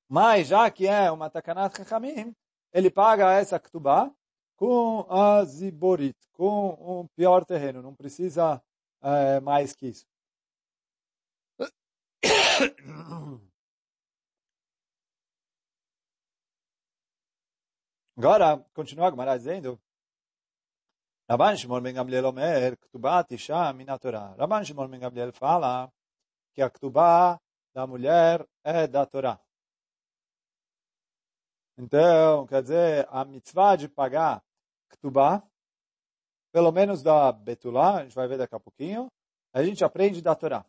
Mas, 0.09 0.49
já 0.49 0.69
que 0.71 0.89
é 0.89 1.11
uma 1.11 1.31
takanat 1.31 1.77
chachamim, 1.77 2.35
ele 2.73 2.91
paga 2.91 3.33
essa 3.33 3.61
ktubá 3.61 4.11
com 4.57 5.07
a 5.09 5.45
ziborit, 5.45 6.17
com 6.33 6.71
um 6.81 7.07
pior 7.17 7.45
terreno, 7.45 7.81
não 7.81 7.95
precisa 7.95 8.61
é, 9.03 9.41
mais 9.41 9.73
que 9.73 9.87
isso. 9.87 10.05
Agora, 18.17 18.59
continua 18.75 19.09
a 19.09 19.11
Gemara 19.11 19.39
dizendo, 19.39 19.81
Rabban 21.29 21.57
Shimon 21.57 21.81
ben 21.81 21.95
Gamliel 21.95 22.27
omer, 22.27 22.77
ktubá 22.77 23.25
tisha 23.25 23.73
minatorá. 23.73 24.35
Rabban 24.37 24.65
Shimon 24.65 24.89
ben 24.89 25.01
Gamliel 25.01 25.33
fala 25.33 25.91
que 26.53 26.61
a 26.61 26.69
ktubá 26.69 27.41
da 27.73 27.87
mulher 27.87 28.47
é 28.65 28.87
da 28.87 29.07
Torá. 29.07 29.41
Então, 31.79 32.47
quer 32.47 32.63
dizer, 32.63 33.07
a 33.11 33.25
mitzvah 33.25 33.77
de 33.77 33.89
pagar 33.89 34.45
ktubá, 34.91 35.43
pelo 36.53 36.73
menos 36.73 37.03
da 37.03 37.33
Betulá, 37.33 37.99
a 37.99 38.03
gente 38.03 38.15
vai 38.15 38.29
ver 38.29 38.37
daqui 38.37 38.55
a 38.55 38.61
pouquinho, 38.61 39.11
a 39.53 39.63
gente 39.63 39.85
aprende 39.85 40.21
da 40.21 40.35
Torá. 40.35 40.67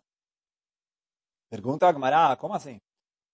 Pergunta 1.51 1.89
a 1.89 1.91
Gemara, 1.91 2.37
como 2.37 2.53
assim? 2.53 2.79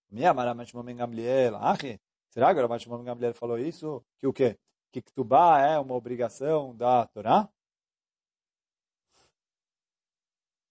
Minha 0.09 0.33
Mara 0.33 0.55
Mashmom 0.55 0.83
Gamliel, 0.95 1.55
Achi, 1.57 2.01
será 2.31 2.51
que 2.51 2.59
o 2.59 2.67
Mashmom 2.67 3.03
Gamliel 3.03 3.35
falou 3.35 3.59
isso? 3.59 4.03
Que 4.17 4.25
o 4.25 4.33
quê? 4.33 4.57
Que 4.91 5.03
ktubá 5.03 5.61
é 5.61 5.77
uma 5.77 5.93
obrigação 5.93 6.75
da 6.75 7.05
Torá? 7.05 7.47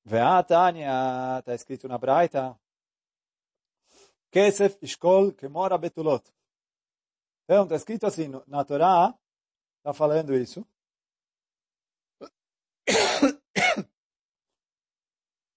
Ve'atania, 0.05 1.39
está 1.39 1.55
escrito 1.55 1.87
na 1.87 1.99
Braita, 1.99 2.59
Kesef 4.33 4.77
Ishkol 4.83 5.33
Kemora 5.33 5.79
Betulot. 5.79 6.25
Então, 7.45 7.63
está 7.63 7.77
escrito 7.77 8.07
assim, 8.07 8.29
na 8.49 8.65
Torá, 8.65 9.15
está 9.79 9.95
falando 9.95 10.35
isso. 10.35 10.67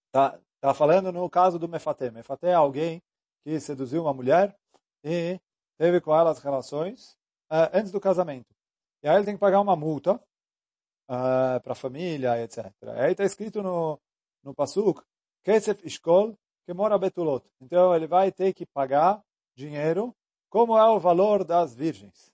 Está 0.07 0.39
tá 0.61 0.73
falando 0.73 1.11
no 1.11 1.29
caso 1.29 1.57
do 1.57 1.67
Mefaté. 1.67 2.11
Mefaté 2.11 2.49
é 2.49 2.53
alguém 2.53 3.01
que 3.43 3.59
seduziu 3.59 4.03
uma 4.03 4.13
mulher 4.13 4.55
e 5.03 5.39
teve 5.77 6.01
com 6.01 6.13
ela 6.13 6.31
as 6.31 6.39
relações 6.39 7.11
uh, 7.51 7.69
antes 7.73 7.91
do 7.91 7.99
casamento. 7.99 8.53
E 9.01 9.07
aí 9.07 9.15
ele 9.15 9.25
tem 9.25 9.35
que 9.35 9.39
pagar 9.39 9.61
uma 9.61 9.75
multa 9.75 10.15
uh, 10.15 11.55
eh, 11.55 11.59
para 11.61 11.71
a 11.71 11.75
família, 11.75 12.43
etc. 12.43 12.65
Aí 12.97 13.13
está 13.13 13.23
escrito 13.23 13.63
no, 13.63 13.97
no 14.43 14.53
Pasuk, 14.53 15.01
Kesef 15.43 15.85
Ishkol, 15.85 16.37
mora 16.75 16.99
Betulot. 16.99 17.49
Então 17.61 17.95
ele 17.95 18.07
vai 18.07 18.31
ter 18.31 18.53
que 18.53 18.65
pagar 18.65 19.23
dinheiro 19.55 20.13
como 20.49 20.77
é 20.77 20.89
o 20.89 20.99
valor 20.99 21.43
das 21.43 21.75
virgens? 21.75 22.33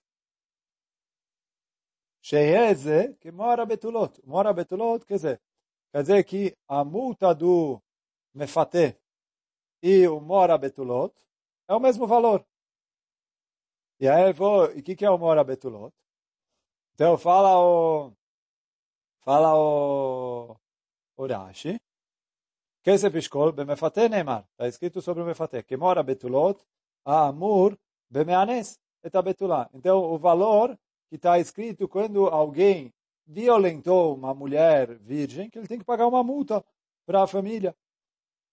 Sheyeze, 2.22 3.14
que 3.20 3.30
mora 3.30 3.64
betulot. 3.64 4.20
Mora 4.24 4.52
betulot, 4.52 5.04
quer 5.04 5.14
dizer, 5.14 5.40
quer 5.92 6.02
dizer 6.02 6.24
que 6.24 6.56
a 6.66 6.82
multa 6.84 7.34
do 7.34 7.80
mefate 8.36 8.96
e 9.82 10.06
o 10.08 10.20
mora 10.20 10.58
betulot 10.58 11.14
é 11.68 11.74
o 11.74 11.80
mesmo 11.80 12.06
valor. 12.06 12.44
E 13.98 14.08
aí 14.08 14.32
vou, 14.32 14.72
e 14.72 14.80
o 14.80 14.82
que, 14.82 14.94
que 14.94 15.04
é 15.04 15.10
o 15.10 15.18
mora 15.18 15.42
betulot? 15.42 15.94
Então 16.94 17.16
fala 17.18 17.58
o, 17.58 18.12
fala 19.20 19.54
o, 19.56 20.56
o 21.16 21.26
Rashi, 21.26 21.80
Kesef 22.82 23.18
Ishkol, 23.18 23.52
Bemefate 23.52 24.08
Neymar. 24.08 24.46
Está 24.52 24.68
escrito 24.68 25.02
sobre 25.02 25.22
o 25.22 25.26
Mefate. 25.26 25.62
Que 25.64 25.76
mora 25.76 26.02
betulot, 26.02 26.64
a 27.04 27.28
Amur, 27.28 27.76
Bemeanes 28.08 28.78
et 29.02 29.14
abetulá. 29.16 29.68
Então, 29.74 29.98
o 29.98 30.18
valor 30.18 30.78
que 31.08 31.16
está 31.16 31.38
escrito 31.38 31.88
quando 31.88 32.26
alguém 32.26 32.92
violentou 33.26 34.14
uma 34.14 34.32
mulher 34.34 34.96
virgem, 34.98 35.50
que 35.50 35.58
ele 35.58 35.66
tem 35.66 35.78
que 35.78 35.84
pagar 35.84 36.06
uma 36.06 36.22
multa 36.22 36.64
para 37.04 37.22
a 37.22 37.26
família. 37.26 37.74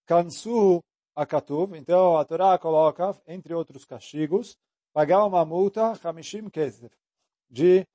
Kansu 0.05 0.81
akatuv. 1.15 1.75
Então, 1.75 2.17
a 2.17 2.25
Torá 2.25 2.57
coloca, 2.57 3.15
entre 3.27 3.53
outros 3.53 3.85
castigos, 3.85 4.57
pagar 4.91 5.25
uma 5.25 5.45
multa, 5.45 5.93
hamishim 6.03 6.49
kesef, 6.49 6.93
de 7.49 7.85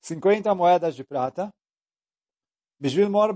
50 0.00 0.54
moedas 0.54 0.94
de 0.94 1.04
prata, 1.04 1.50
bishvil 2.78 3.10
mor. 3.10 3.34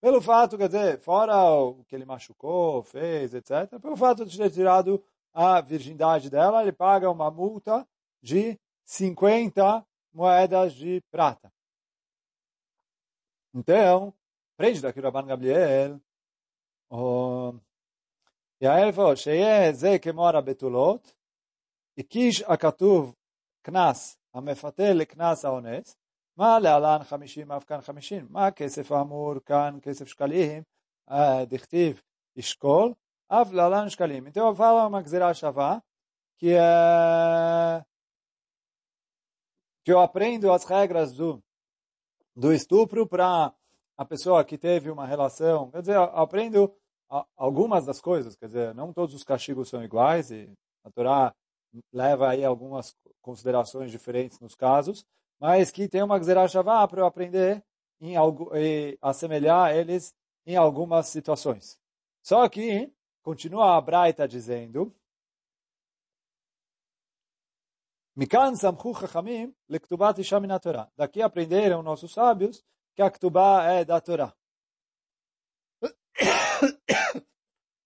Pelo 0.00 0.20
fato, 0.22 0.56
quer 0.56 0.68
dizer, 0.68 0.98
fora 0.98 1.36
o 1.44 1.84
que 1.84 1.94
ele 1.94 2.06
machucou, 2.06 2.82
fez, 2.82 3.34
etc., 3.34 3.78
pelo 3.80 3.96
fato 3.96 4.24
de 4.24 4.36
ter 4.36 4.50
tirado 4.50 5.04
a 5.32 5.60
virgindade 5.60 6.30
dela, 6.30 6.62
ele 6.62 6.72
paga 6.72 7.10
uma 7.10 7.30
multa 7.30 7.86
de 8.22 8.58
50 8.84 9.86
moedas 10.12 10.72
de 10.74 11.02
prata. 11.10 11.52
Então, 13.54 14.12
prende 14.56 14.80
daqui 14.80 14.98
o 15.00 15.02
Rabban 15.02 15.26
Gabriel, 15.26 16.00
oh, 16.91 17.53
e 18.61 18.67
aí 18.67 18.83
ele 18.83 18.93
falou, 18.93 19.15
שיהיה 19.15 19.73
זה 19.73 19.99
כמו 20.01 20.29
הבתולות, 20.29 21.13
הקיש 21.97 22.41
הכתוב 22.41 23.15
קנס 23.61 24.17
המפתה 24.33 24.93
לקנס 24.93 25.45
האונס, 25.45 25.97
מה 26.37 26.59
להלן 26.59 27.03
חמישים 27.03 27.51
אף 27.51 27.63
כאן 27.63 27.81
חמישים? 27.81 28.27
מה 28.29 28.47
הכסף 28.47 28.91
האמור 28.91 29.33
כאן, 29.45 29.77
כסף 29.81 30.07
שקלים, 30.07 30.63
דכתיב 31.47 32.01
אשכול, 32.39 32.93
Av 33.29 33.51
lalan 33.51 33.89
shkalim. 33.89 34.27
Então 34.27 34.47
eu 34.47 34.55
falo 34.55 34.87
uma 34.87 35.01
gzerá 35.01 35.33
shavá, 35.33 35.81
que 36.37 36.53
é 36.53 37.83
que 39.83 39.91
eu 39.91 39.99
aprendo 39.99 40.51
as 40.51 40.63
regras 40.63 41.13
do, 41.13 41.43
do 42.35 42.53
estupro 42.53 43.07
para 43.07 43.53
a 43.97 44.05
pessoa 44.05 44.43
que 44.43 44.57
teve 44.57 44.89
uma 44.89 45.05
relação. 45.05 45.71
Quer 45.71 45.81
dizer, 45.81 45.95
eu 45.95 46.03
aprendo 46.03 46.75
algumas 47.36 47.86
das 47.86 48.00
coisas, 48.00 48.36
quer 48.36 48.46
dizer, 48.46 48.74
não 48.74 48.92
todos 48.92 49.14
os 49.14 49.24
castigos 49.24 49.68
são 49.68 49.82
iguais 49.82 50.30
e 50.30 50.50
a 50.84 50.90
Torá 50.90 51.34
leva 51.92 52.30
aí 52.30 52.44
algumas 52.44 52.94
considerações 53.20 53.90
diferentes 53.90 54.38
nos 54.40 54.54
casos, 54.54 55.04
mas 55.38 55.70
que 55.70 55.88
tem 55.88 56.02
uma 56.02 56.18
gzerá 56.18 56.46
shavá 56.48 56.86
para 56.86 57.00
eu 57.00 57.06
aprender 57.06 57.62
em 58.00 58.16
algo, 58.16 58.50
e 58.56 58.96
assemelhar 59.02 59.74
eles 59.74 60.14
em 60.46 60.56
algumas 60.56 61.08
situações. 61.08 61.78
Só 62.22 62.48
que 62.48 62.92
Continua 63.22 63.76
a 63.76 63.80
Braita 63.80 64.26
dizendo 64.26 64.94
Torá. 70.58 70.90
Daqui 70.96 71.22
aprenderam 71.22 71.82
nossos 71.82 72.12
sábios 72.12 72.64
que 72.94 73.02
a 73.02 73.10
Ktubá 73.10 73.64
é 73.64 73.84
da 73.84 74.00
Torá. 74.00 74.34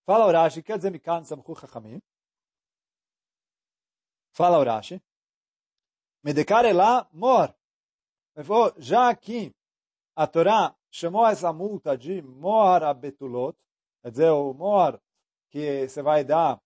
Fala 0.06 0.26
Urashi, 0.26 0.62
quer 0.62 0.76
dizer 0.76 0.90
Mikan 0.90 1.24
samchu 1.24 1.54
chachamim? 1.54 2.02
Fala 4.32 4.58
Urashi. 4.58 5.02
Medekare 6.22 6.72
lá 6.72 7.08
mor. 7.12 7.54
Já 8.78 9.14
que 9.14 9.54
a 10.14 10.26
Torá 10.26 10.76
chamou 10.90 11.26
essa 11.26 11.52
multa 11.52 11.96
de 11.96 12.20
mor 12.20 12.82
abetulot, 12.82 13.56
quer 14.02 14.10
dizer, 14.10 14.30
o 14.30 14.52
mor 14.52 15.00
que 15.50 15.88
você 15.88 16.02
vai 16.02 16.24
dar 16.24 16.60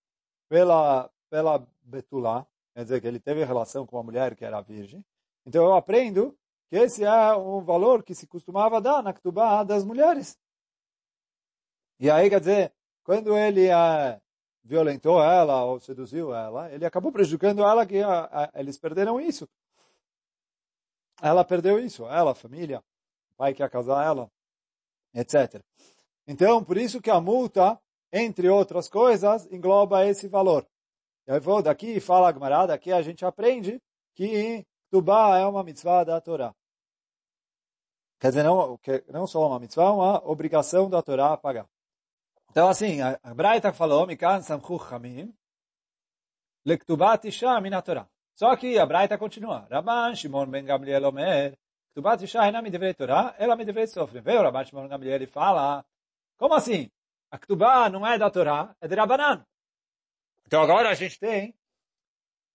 pela, 0.49 1.09
pela 1.29 1.65
betulá, 1.81 2.45
quer 2.73 2.83
dizer, 2.83 3.01
que 3.01 3.07
ele 3.07 3.19
teve 3.19 3.43
relação 3.43 3.85
com 3.85 3.97
uma 3.97 4.03
mulher 4.03 4.35
que 4.35 4.43
era 4.43 4.61
virgem. 4.61 5.05
Então 5.45 5.63
eu 5.63 5.73
aprendo 5.75 6.37
que 6.69 6.75
esse 6.75 7.03
é 7.03 7.35
um 7.35 7.61
valor 7.61 8.03
que 8.03 8.13
se 8.13 8.27
costumava 8.27 8.81
dar 8.81 9.01
na 9.01 9.13
Ktubá 9.13 9.63
das 9.63 9.85
mulheres. 9.85 10.37
E 11.99 12.09
aí, 12.09 12.29
quer 12.29 12.39
dizer, 12.39 12.73
quando 13.09 13.35
ele 13.35 13.69
violentou 14.63 15.19
ela 15.19 15.63
ou 15.63 15.79
seduziu 15.79 16.31
ela, 16.31 16.71
ele 16.71 16.85
acabou 16.85 17.11
prejudicando 17.11 17.63
ela 17.63 17.83
que 17.83 17.95
eles 18.53 18.77
perderam 18.77 19.19
isso. 19.19 19.49
Ela 21.19 21.43
perdeu 21.43 21.79
isso, 21.79 22.05
ela, 22.05 22.33
a 22.33 22.35
família, 22.35 22.83
o 23.31 23.35
pai 23.35 23.55
que 23.55 23.63
ia 23.63 23.67
casar 23.67 24.05
ela, 24.05 24.29
etc. 25.11 25.59
Então, 26.27 26.63
por 26.63 26.77
isso 26.77 27.01
que 27.01 27.09
a 27.09 27.19
multa, 27.19 27.81
entre 28.13 28.47
outras 28.47 28.87
coisas, 28.87 29.47
engloba 29.51 30.05
esse 30.05 30.27
valor. 30.27 30.63
Eu 31.25 31.41
vou 31.41 31.63
daqui, 31.63 31.99
fala 31.99 32.29
a 32.29 32.31
Gemara, 32.31 32.67
daqui 32.67 32.91
a 32.91 33.01
gente 33.01 33.25
aprende 33.25 33.81
que 34.13 34.63
Tubá 34.91 35.35
é 35.39 35.47
uma 35.47 35.63
mitzvah 35.63 36.03
da 36.03 36.21
Torá. 36.21 36.53
Quer 38.19 38.27
dizer, 38.27 38.43
não, 38.43 38.79
não 39.07 39.25
só 39.25 39.47
uma 39.47 39.59
mitzvah, 39.59 39.85
é 39.85 39.89
uma 39.93 40.29
obrigação 40.29 40.87
da 40.87 41.01
Torá 41.01 41.33
a 41.33 41.37
pagar. 41.37 41.67
Então, 42.51 42.67
assim, 42.67 42.99
a, 43.01 43.17
Braita 43.33 43.71
falou, 43.71 44.07
Mikan 44.07 44.41
Samchu 44.41 44.79
Chamim, 44.79 45.33
Lektubat 46.65 47.27
Isha 47.27 47.59
Min 47.61 47.71
Torá. 47.81 48.07
Só 48.35 48.55
que 48.55 48.79
a 48.79 48.85
Braita 48.85 49.17
continua. 49.17 49.67
Rabban 49.69 50.15
Shimon 50.15 50.47
ben 50.47 50.65
Gamliel 50.65 51.05
Omer, 51.05 51.57
Ktubat 51.91 52.23
Isha 52.23 52.47
Hina 52.47 52.61
me 52.61 52.71
deveria 52.71 52.93
Torá, 52.93 53.35
ela 53.37 53.55
me 53.55 53.65
deveria 53.65 53.87
sofrer. 53.87 54.21
Veio 54.21 54.41
Rabban 54.41 54.65
Shimon 54.65 54.81
ben 54.81 54.89
Gamliel 54.89 55.21
e 55.23 55.27
fala, 55.27 55.85
como 56.37 56.55
assim? 56.55 56.89
A 57.31 57.37
Ktubá 57.37 57.89
não 57.89 58.05
é 58.05 58.17
da 58.17 58.31
Torá, 58.31 58.75
é 58.81 58.87
de 58.87 58.95
Rabbanan. 58.95 59.45
Então 60.47 60.61
agora 60.63 60.89
a 60.89 60.95
gente 60.95 61.19
tem 61.19 61.53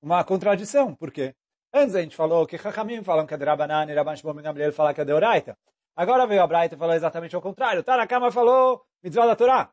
uma 0.02 0.24
contradição. 0.24 0.94
Por 0.94 1.12
quê? 1.12 1.36
Antes 1.72 1.94
a 1.94 2.02
gente 2.02 2.16
falou 2.16 2.46
que 2.46 2.58
Chachamim 2.58 3.04
falam 3.04 3.26
que 3.26 3.34
é 3.34 3.36
de 3.36 3.44
Rabbanan 3.44 3.86
e 3.90 3.94
Rabban 3.94 4.16
Shimon 4.16 4.34
ben 4.34 4.42
Gamliel 4.42 4.72
fala 4.72 4.92
que 4.92 5.00
é 5.00 5.04
de 5.04 5.12
Oraita. 5.12 5.56
Agora 5.94 6.26
veio 6.26 6.42
a 6.42 6.46
Braita 6.46 6.74
e 6.74 6.78
falou 6.78 6.94
exatamente 6.94 7.36
o 7.36 7.40
contrário. 7.40 7.84
Tarakama 7.84 8.32
falou 8.32 8.84
mitzvah 9.02 9.26
da 9.26 9.36
Torá. 9.36 9.72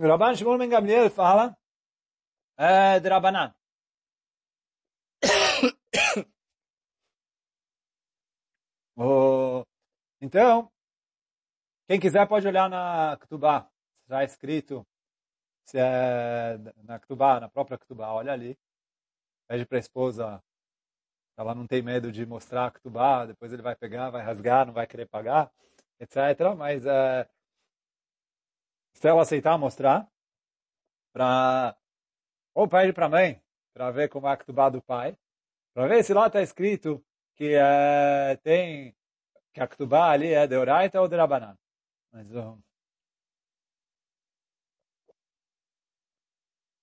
O 0.00 0.08
Rabban 0.08 0.34
Shimon 0.34 0.56
Ben 0.56 0.70
Gamliel 0.70 1.10
fala 1.10 1.54
é 2.56 2.98
de 3.00 3.08
Rabanan. 3.10 3.54
oh, 8.96 9.62
então, 10.18 10.72
quem 11.86 12.00
quiser 12.00 12.26
pode 12.26 12.48
olhar 12.48 12.70
na 12.70 13.18
Ktubá. 13.18 13.70
Está 14.04 14.24
escrito 14.24 14.86
se 15.66 15.78
é 15.78 16.56
na 16.82 16.98
Ktubá, 16.98 17.38
na 17.38 17.50
própria 17.50 17.76
Ktubá. 17.76 18.10
Olha 18.14 18.32
ali. 18.32 18.58
Pede 19.46 19.66
para 19.66 19.76
a 19.76 19.80
esposa 19.80 20.42
ela 21.36 21.54
não 21.54 21.66
tem 21.66 21.82
medo 21.82 22.10
de 22.10 22.24
mostrar 22.24 22.66
a 22.66 22.70
Ktubá, 22.70 23.26
depois 23.26 23.52
ele 23.52 23.62
vai 23.62 23.76
pegar, 23.76 24.08
vai 24.08 24.22
rasgar, 24.22 24.64
não 24.66 24.72
vai 24.72 24.86
querer 24.86 25.06
pagar, 25.06 25.52
etc. 25.98 26.16
Mas 26.56 26.86
é, 26.86 27.28
se 29.00 29.08
ela 29.08 29.22
aceitar 29.22 29.58
mostrar, 29.58 30.06
para 31.12 31.74
ou 32.54 32.68
pede 32.68 32.92
para 32.92 33.06
a 33.06 33.08
mãe, 33.08 33.42
para 33.72 33.90
ver 33.90 34.08
como 34.08 34.28
é 34.28 34.32
a 34.32 34.36
Ktubá 34.36 34.68
do 34.68 34.82
pai, 34.82 35.16
para 35.72 35.86
ver 35.86 36.04
se 36.04 36.12
lá 36.12 36.26
está 36.26 36.42
escrito 36.42 37.02
que 37.34 37.54
é, 37.54 38.36
tem 38.42 38.94
que 39.54 39.60
a 39.60 39.66
Ktubá 39.66 40.10
ali 40.10 40.32
é 40.32 40.46
de 40.46 40.56
Oraita 40.56 41.00
ou 41.00 41.08
de 41.08 41.16
Rabanan. 41.16 41.56
Mas, 42.12 42.30
um, 42.34 42.60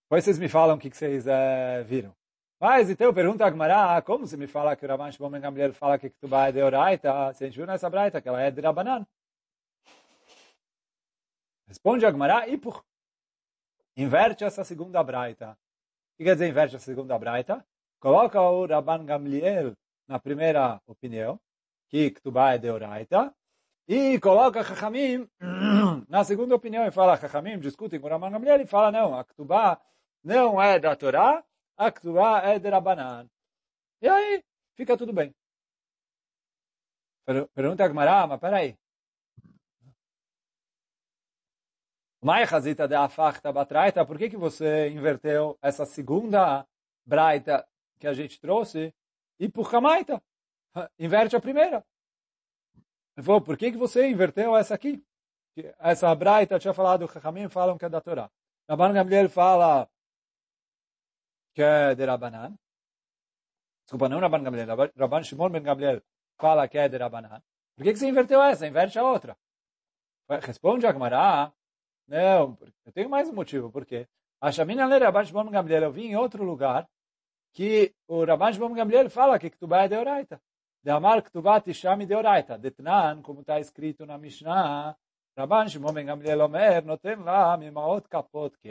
depois 0.05 0.23
vocês 0.23 0.39
me 0.39 0.49
falam 0.49 0.75
o 0.77 0.79
que, 0.79 0.89
que 0.89 0.97
vocês 0.97 1.27
é, 1.27 1.83
viram. 1.83 2.15
Mas 2.59 2.89
então 2.89 3.13
pergunta 3.13 3.45
a 3.45 3.49
Gmará, 3.49 4.01
como 4.01 4.25
se 4.25 4.35
me 4.35 4.47
fala 4.47 4.75
que 4.75 4.85
o 4.85 4.89
Rabban 4.89 5.11
Shimon 5.11 5.29
Ben 5.29 5.41
Gamliel 5.41 5.73
fala 5.73 5.99
que 5.99 6.09
Ktubá 6.09 6.47
é 6.47 6.51
de 6.51 6.63
Oraita, 6.63 7.31
se 7.33 7.43
a 7.43 7.47
gente 7.47 7.57
viu 7.57 7.67
nessa 7.67 7.89
braita 7.89 8.19
que 8.21 8.27
ela 8.27 8.41
é 8.41 8.49
de 8.49 8.61
Rabanan. 8.61 9.05
Responde 11.67 12.05
a 12.05 12.11
Gemara, 12.11 12.47
e 12.47 12.57
por 12.57 12.83
inverte 13.95 14.43
essa 14.43 14.63
segunda 14.63 15.03
braita. 15.03 15.51
O 15.51 16.17
que 16.17 16.23
quer 16.23 16.33
dizer 16.33 16.47
inverte 16.47 16.75
essa 16.75 16.85
segunda 16.85 17.17
braita? 17.19 17.65
Coloca 17.99 18.41
o 18.41 18.65
Rabban 18.65 19.05
Gamliel 19.05 19.73
na 20.07 20.19
primeira 20.19 20.81
opinião, 20.87 21.39
que 21.89 22.11
Ktubá 22.11 22.53
é 22.53 22.57
de 22.57 22.69
Oraita, 22.69 23.35
e 23.87 24.19
coloca 24.19 24.63
Chachamim 24.63 25.27
na 26.07 26.23
segunda 26.23 26.55
opinião 26.55 26.85
e 26.85 26.91
fala, 26.91 27.17
Chachamim 27.17 27.59
discutem 27.59 27.99
com 27.99 28.07
o 28.07 28.09
Rabban 28.09 28.31
Gamliel 28.31 28.61
e 28.61 28.65
fala, 28.65 28.91
não, 28.91 29.17
a 29.17 29.23
Ktubá 29.25 29.81
não 30.23 30.61
é 30.61 30.79
da 30.79 30.95
Torá, 30.95 31.43
a 31.75 31.91
Ktubá 31.91 32.41
é 32.43 32.59
de 32.59 32.69
Rabanan. 32.69 33.29
E 34.01 34.07
aí, 34.07 34.43
fica 34.75 34.97
tudo 34.97 35.11
bem. 35.11 35.33
Pergunta 37.53 37.83
a 37.83 37.87
Gemara, 37.87 38.25
mas 38.27 38.39
peraí, 38.39 38.77
Mai 42.21 42.43
Hazita 42.43 42.87
de 42.87 42.95
Afachta 42.95 43.51
Batraita, 43.51 44.05
por 44.05 44.17
que, 44.17 44.29
que 44.29 44.37
você 44.37 44.89
inverteu 44.89 45.57
essa 45.61 45.85
segunda 45.85 46.67
braita 47.05 47.67
que 47.99 48.07
a 48.07 48.13
gente 48.13 48.39
trouxe 48.39 48.93
e 49.39 49.47
por 49.47 49.73
Hamaita? 49.73 50.21
Inverte 50.97 51.35
a 51.35 51.39
primeira. 51.39 51.85
Ele 53.15 53.25
falou, 53.25 53.41
por 53.41 53.57
que, 53.57 53.71
que 53.71 53.77
você 53.77 54.07
inverteu 54.07 54.55
essa 54.55 54.73
aqui? 54.75 55.03
Essa 55.79 56.13
braita 56.13 56.59
tinha 56.59 56.73
falado, 56.73 57.07
Chachamim 57.07 57.49
falam 57.49 57.77
que 57.77 57.85
é 57.85 57.89
da 57.89 58.01
Torá. 58.01 58.29
Rabban 58.69 58.93
Gamliel 58.93 59.29
fala 59.29 59.89
que 61.53 61.61
é 61.63 61.95
de 61.95 62.05
Rabanan. 62.05 62.55
Desculpa, 63.83 64.09
não 64.09 64.19
Rabban 64.19 64.43
Gamliel. 64.43 64.67
Rabban 64.95 65.23
Shimon 65.23 65.49
Ben 65.49 65.63
Gamliel 65.63 66.01
fala 66.37 66.67
que 66.67 66.77
é 66.77 66.89
de 66.89 66.97
Rabanan. 66.97 67.41
Por 67.75 67.83
que, 67.83 67.93
que 67.93 67.99
você 67.99 68.07
inverteu 68.07 68.41
essa? 68.41 68.67
Inverte 68.67 68.99
a 68.99 69.03
outra. 69.03 69.37
Responde 70.29 70.85
a 70.85 70.91
Gemara, 70.91 71.53
não, 72.07 72.57
eu 72.85 72.91
tenho 72.91 73.09
mais 73.09 73.29
um 73.29 73.33
motivo, 73.33 73.71
porque 73.71 74.07
a 74.39 74.51
Shamina 74.51 74.85
lê 74.85 74.97
Rabban 74.97 75.25
Shimon 75.25 75.49
Gamliel, 75.49 75.83
eu 75.83 75.91
vi 75.91 76.05
em 76.05 76.15
outro 76.15 76.43
lugar 76.43 76.87
que 77.53 77.93
o 78.07 78.23
Rabban 78.23 78.53
Shimon 78.53 78.73
Gamliel 78.73 79.09
fala 79.09 79.39
que 79.39 79.49
Ktubá 79.49 79.83
é 79.83 79.89
deoraita. 79.89 80.41
De 80.83 80.91
Amar 80.91 81.21
Ktubá 81.21 81.59
Tishami 81.59 82.05
deoraita. 82.05 82.57
Detnan, 82.57 83.21
como 83.21 83.41
está 83.41 83.59
escrito 83.59 84.05
na 84.05 84.17
Mishnah, 84.17 84.95
Rabban 85.35 85.67
Shimon 85.67 85.93
Gamliel 86.05 86.41
Omer, 86.41 86.85
notem 86.85 87.15
lá, 87.17 87.57
mimaot 87.57 88.07
kapot 88.07 88.57
que. 88.59 88.69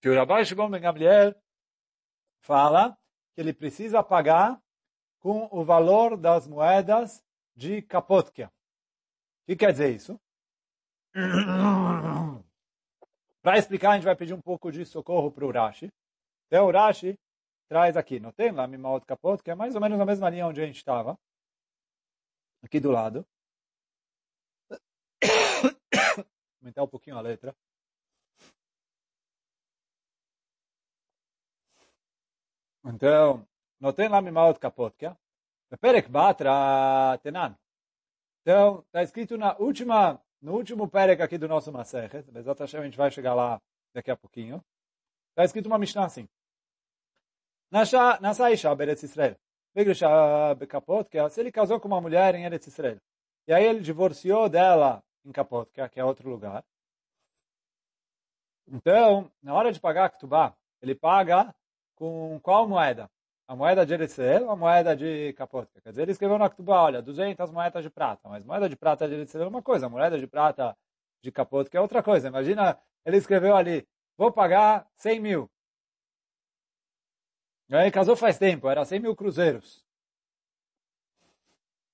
Que 0.00 0.08
o 0.08 0.14
Rabban 0.14 0.44
Shimon 0.44 0.70
Gamliel 0.70 1.34
fala 2.40 2.96
que 3.34 3.40
ele 3.40 3.52
precisa 3.52 4.02
pagar 4.02 4.60
com 5.20 5.48
o 5.52 5.64
valor 5.64 6.16
das 6.16 6.46
moedas 6.46 7.24
de 7.54 7.80
Kapotkia. 7.82 8.48
O 8.48 9.46
que 9.46 9.56
quer 9.56 9.72
dizer 9.72 9.94
isso? 9.94 10.20
Para 13.42 13.58
explicar, 13.58 13.90
a 13.90 13.94
gente 13.96 14.04
vai 14.04 14.16
pedir 14.16 14.32
um 14.32 14.40
pouco 14.40 14.70
de 14.72 14.84
socorro 14.86 15.30
para 15.30 15.44
o 15.44 15.50
Rashi. 15.50 15.92
Então, 16.46 16.66
o 16.66 16.70
Rashi 16.70 17.18
traz 17.68 17.96
aqui, 17.96 18.20
não 18.20 18.32
tem 18.32 18.50
lá 18.52 18.66
Mimaot 18.66 19.04
Kapot, 19.04 19.42
que 19.42 19.50
é 19.50 19.54
mais 19.54 19.74
ou 19.74 19.80
menos 19.80 19.98
na 19.98 20.06
mesma 20.06 20.30
linha 20.30 20.46
onde 20.46 20.62
a 20.62 20.66
gente 20.66 20.76
estava. 20.76 21.18
Aqui 22.62 22.78
do 22.80 22.90
lado. 22.90 23.26
Aumentar 26.60 26.84
um 26.84 26.88
pouquinho 26.88 27.16
a 27.16 27.20
letra. 27.20 27.54
Então, 32.84 33.46
não 33.80 33.92
tem 33.92 34.08
lá 34.08 34.20
Mimaot 34.22 34.58
Kapot, 34.58 34.96
que 34.96 35.06
é? 35.06 35.16
Perek 35.80 36.08
Batra 36.08 37.18
Tenan. 37.22 37.56
Então, 38.42 38.80
está 38.80 39.02
escrito 39.02 39.36
na 39.36 39.56
última 39.56 40.20
no 40.42 40.52
último 40.54 40.88
perek 40.88 41.22
aqui 41.22 41.38
do 41.38 41.48
nosso 41.48 41.72
Bezat 41.72 42.60
Hashem, 42.60 42.80
a 42.80 42.84
gente 42.84 42.98
vai 42.98 43.10
chegar 43.10 43.34
lá 43.34 43.60
daqui 43.94 44.10
a 44.10 44.16
pouquinho, 44.16 44.62
está 45.30 45.44
escrito 45.44 45.66
uma 45.66 45.78
Mishnah 45.78 46.04
assim. 46.04 46.28
Isha 48.52 48.74
Beretz 48.74 49.02
Israel. 49.02 49.36
Begrisha 49.74 50.54
Bekapot, 50.54 51.08
que 51.08 51.18
é, 51.18 51.26
se 51.30 51.40
ele 51.40 51.50
casou 51.50 51.80
com 51.80 51.88
uma 51.88 52.00
mulher 52.00 52.34
em 52.34 52.44
Eretz 52.44 52.66
Israel, 52.66 53.00
e 53.46 53.52
aí 53.52 53.64
ele 53.64 53.80
divorciou 53.80 54.48
dela 54.48 55.02
em 55.24 55.32
Kapot, 55.32 55.70
que 55.90 55.98
é 55.98 56.04
outro 56.04 56.28
lugar. 56.28 56.62
Então, 58.68 59.30
na 59.42 59.54
hora 59.54 59.72
de 59.72 59.80
pagar 59.80 60.04
a 60.04 60.10
Ktubá, 60.10 60.54
ele 60.80 60.94
paga 60.94 61.54
com 61.94 62.38
qual 62.40 62.68
moeda? 62.68 63.10
A 63.48 63.56
moeda 63.56 63.84
de 63.84 63.92
Eretzel 63.92 64.44
ou 64.44 64.50
a 64.50 64.56
moeda 64.56 64.96
de 64.96 65.32
Kapotka? 65.34 65.80
Quer 65.80 65.90
dizer, 65.90 66.02
ele 66.02 66.12
escreveu 66.12 66.38
na 66.38 66.48
Ktubá, 66.48 66.82
olha, 66.82 67.02
200 67.02 67.50
moedas 67.50 67.82
de 67.82 67.90
prata. 67.90 68.28
Mas 68.28 68.44
moeda 68.44 68.68
de 68.68 68.76
prata 68.76 69.06
de 69.08 69.14
Eretzel 69.14 69.42
é 69.42 69.48
uma 69.48 69.62
coisa, 69.62 69.88
moeda 69.88 70.18
de 70.18 70.26
prata 70.26 70.76
de 71.20 71.30
Kapotka 71.30 71.76
é 71.76 71.80
outra 71.80 72.02
coisa. 72.02 72.28
Imagina, 72.28 72.78
ele 73.04 73.16
escreveu 73.16 73.56
ali, 73.56 73.86
vou 74.16 74.32
pagar 74.32 74.86
100 74.96 75.20
mil. 75.20 75.50
Aí 77.70 77.90
casou 77.90 78.14
faz 78.16 78.38
tempo, 78.38 78.68
era 78.68 78.84
100 78.84 79.00
mil 79.00 79.16
cruzeiros. 79.16 79.84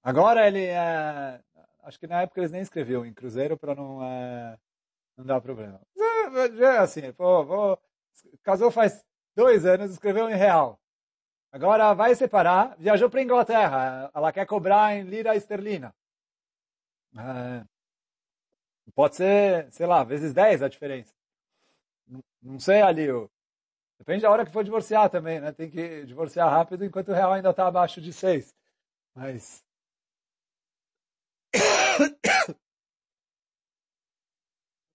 Agora 0.02 0.46
ele 0.46 0.64
é... 0.66 1.40
Acho 1.82 1.98
que 1.98 2.06
na 2.06 2.22
época 2.22 2.40
eles 2.40 2.50
nem 2.50 2.60
escreviam 2.60 3.06
em 3.06 3.14
cruzeiro 3.14 3.56
para 3.56 3.74
não, 3.74 4.02
é, 4.02 4.58
não 5.16 5.24
dar 5.24 5.40
problema. 5.40 5.80
Já 6.56 6.74
é 6.74 6.78
assim, 6.78 7.12
pô, 7.12 7.44
vou, 7.44 7.78
casou 8.42 8.70
faz 8.70 9.04
dois 9.34 9.64
anos, 9.64 9.92
escreveu 9.92 10.28
em 10.28 10.34
real. 10.34 10.78
Agora 11.50 11.94
vai 11.94 12.14
separar, 12.14 12.76
viajou 12.78 13.08
para 13.10 13.22
Inglaterra, 13.22 14.10
ela 14.14 14.32
quer 14.32 14.46
cobrar 14.46 14.94
em 14.94 15.02
lira 15.02 15.34
esterlina. 15.34 15.94
É, 17.16 17.64
pode 18.94 19.16
ser, 19.16 19.70
sei 19.72 19.86
lá, 19.86 20.04
vezes 20.04 20.32
10 20.34 20.62
a 20.62 20.68
diferença. 20.68 21.14
Não, 22.06 22.22
não 22.42 22.60
sei 22.60 22.82
ali, 22.82 23.10
o, 23.10 23.30
depende 23.98 24.22
da 24.22 24.30
hora 24.30 24.46
que 24.46 24.52
for 24.52 24.64
divorciar 24.64 25.10
também, 25.10 25.40
né? 25.40 25.52
Tem 25.52 25.70
que 25.70 26.04
divorciar 26.06 26.50
rápido 26.50 26.84
enquanto 26.84 27.08
o 27.10 27.14
real 27.14 27.32
ainda 27.32 27.50
está 27.50 27.66
abaixo 27.66 28.00
de 28.00 28.12
6. 28.12 28.54
Mas 29.14 29.64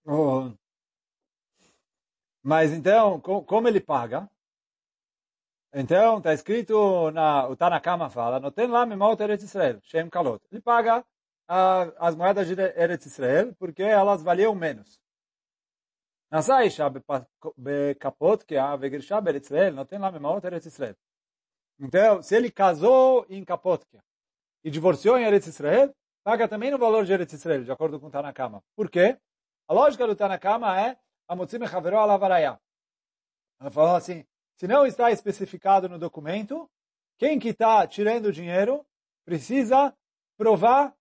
oh. 0.06 0.54
Mas 2.42 2.72
então, 2.72 3.20
como 3.22 3.68
ele 3.68 3.80
paga? 3.82 4.30
Então, 5.76 6.20
está 6.20 6.34
escrito, 6.34 7.10
na, 7.12 7.48
o 7.48 7.56
Tanakama 7.56 8.08
fala, 8.08 8.40
não 8.40 8.52
tem 8.52 8.68
lá 8.68 8.86
memot 8.86 9.22
Eretz 9.22 9.44
Israel, 9.44 9.80
Shem 9.82 10.08
Kalot. 10.08 10.40
Ele 10.52 10.62
paga 10.62 11.04
a, 11.48 12.08
as 12.08 12.16
moedas 12.16 12.48
de 12.48 12.54
Eretz 12.54 13.08
Israel 13.08 13.56
porque 13.58 13.82
elas 13.82 14.22
valiam 14.22 14.54
menos. 14.54 15.00
Nasa 16.30 16.64
Isha 16.64 16.92
bekapot 17.58 18.46
que 18.46 18.56
a 18.56 18.76
vegirsha 18.76 19.18
Eretz 19.18 19.48
Israel, 19.48 19.74
não 19.74 19.86
tem 19.86 19.98
lá 19.98 20.12
memot 20.12 20.46
Eretz 20.46 20.68
Israel. 20.68 20.96
Então, 21.80 22.22
se 22.22 22.36
ele 22.36 22.52
casou 22.52 23.26
em 23.28 23.44
Kapotkia 23.44 24.04
e 24.64 24.70
divorciou 24.70 25.18
em 25.18 25.26
Eretz 25.26 25.48
Israel, 25.48 25.92
paga 26.24 26.48
também 26.48 26.70
no 26.70 26.78
valor 26.78 27.04
de 27.04 27.14
Eretz 27.14 27.34
Israel, 27.34 27.64
de 27.64 27.72
acordo 27.72 28.00
com 28.00 28.08
o 28.08 28.12
Tanakama. 28.12 28.64
Por 28.76 28.92
quê? 28.92 29.18
A 29.68 29.74
lógica 29.74 30.06
do 30.06 30.16
Tanakama 30.16 30.80
é 30.80 30.98
a 31.28 31.36
Motsime 31.36 31.66
Haveró 31.66 32.00
Alavarayá. 32.00 32.60
Ela 33.60 33.72
falou 33.72 33.96
assim, 33.96 34.24
se 34.58 34.68
não 34.68 34.86
está 34.86 35.12
especificado 35.12 35.90
no 35.90 35.98
documento, 35.98 36.70
quem 37.18 37.40
que 37.40 37.50
está 37.50 37.86
tirando 37.88 38.28
o 38.28 38.32
dinheiro 38.32 38.86
precisa 39.26 39.96
provar 40.38 40.96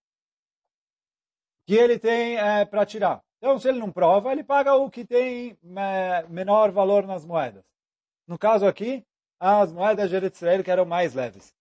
que 1.66 1.74
ele 1.74 1.98
tem 1.98 2.36
é, 2.36 2.64
para 2.64 2.86
tirar. 2.86 3.22
Então, 3.38 3.58
se 3.58 3.68
ele 3.68 3.78
não 3.78 3.90
prova, 3.90 4.30
ele 4.30 4.44
paga 4.44 4.74
o 4.74 4.90
que 4.90 5.04
tem 5.04 5.58
é, 5.76 6.22
menor 6.28 6.70
valor 6.70 7.06
nas 7.06 7.24
moedas. 7.24 7.64
No 8.26 8.38
caso 8.38 8.66
aqui, 8.66 9.04
as 9.40 9.72
moedas 9.72 10.08
de 10.08 10.16
Eretz 10.16 10.38
que 10.64 10.70
eram 10.70 10.84
mais 10.84 11.14
leves. 11.14 11.52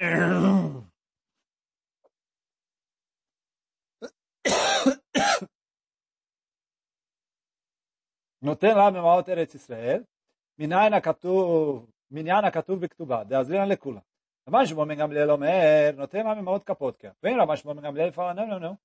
Não 8.40 8.54
tem 8.54 8.72
lá 8.74 8.90
meu 8.90 9.06
alter 9.06 9.38
Eretz 9.38 9.54
Israel. 9.54 10.04
מניין 10.59 10.93
הכתוב, 10.93 11.89
מניין 12.11 12.45
הכתוב 12.45 12.79
בכתובה, 12.79 13.23
דאזלין 13.23 13.67
לכולה. 13.69 13.99
רבן 14.47 14.65
שמעון 14.65 14.87
בן 14.87 14.95
גמליאל 14.95 15.31
אומר, 15.31 15.91
נותן 15.97 16.25
לה 16.27 16.33
ממעות 16.33 16.63
קפוטקה. 16.63 17.09
Vem 17.25 17.41
רבן 17.41 17.55
שמעון 17.55 17.77
בן 17.77 17.83
גמליאל 17.83 18.09
fala, 18.09 18.33
não, 18.33 18.47
não, 18.47 18.59
não. 18.59 18.77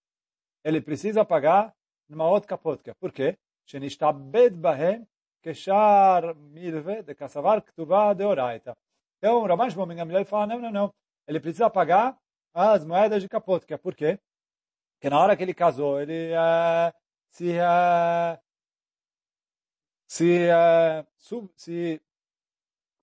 Ele 0.65 0.81
precisa 0.81 1.25
pagar 1.25 1.69
ממעות 2.11 2.47
קפוטקה. 2.47 2.93
Por 3.05 3.13
quê? 3.13 3.33
שנשתעבד 3.67 4.63
בהם 4.63 5.03
כשאר 5.43 6.33
מלווה 6.37 7.03
דקסבר 7.03 7.61
כתובה 7.67 8.15
דאורייתא. 8.15 8.73
Então, 9.19 9.47
Raman 9.47 9.71
Shimon 9.71 9.89
Ben 9.89 9.97
Gamliel 9.97 10.25
fala, 10.25 10.47
não, 10.47 10.61
não, 10.61 10.71
não. 10.71 10.95
Ele 11.27 11.41
precisa 11.41 11.71
pagar 11.71 12.17
as 12.55 12.85
moedas 12.85 13.23
de 13.23 13.29
Kapotkia. 13.29 13.79
Por 13.79 13.95
quê? 13.95 14.19
Porque 14.95 15.11
na 15.11 15.19
hora 15.19 15.37
que 15.37 15.43
ele 15.43 15.55
casou, 15.55 16.01
ele 16.01 16.33
uh, 16.33 16.93
se, 17.31 17.59
uh, 17.59 18.39
se, 20.12 20.50
uh, 20.50 21.08
sub, 21.18 21.50
se, 21.56 22.02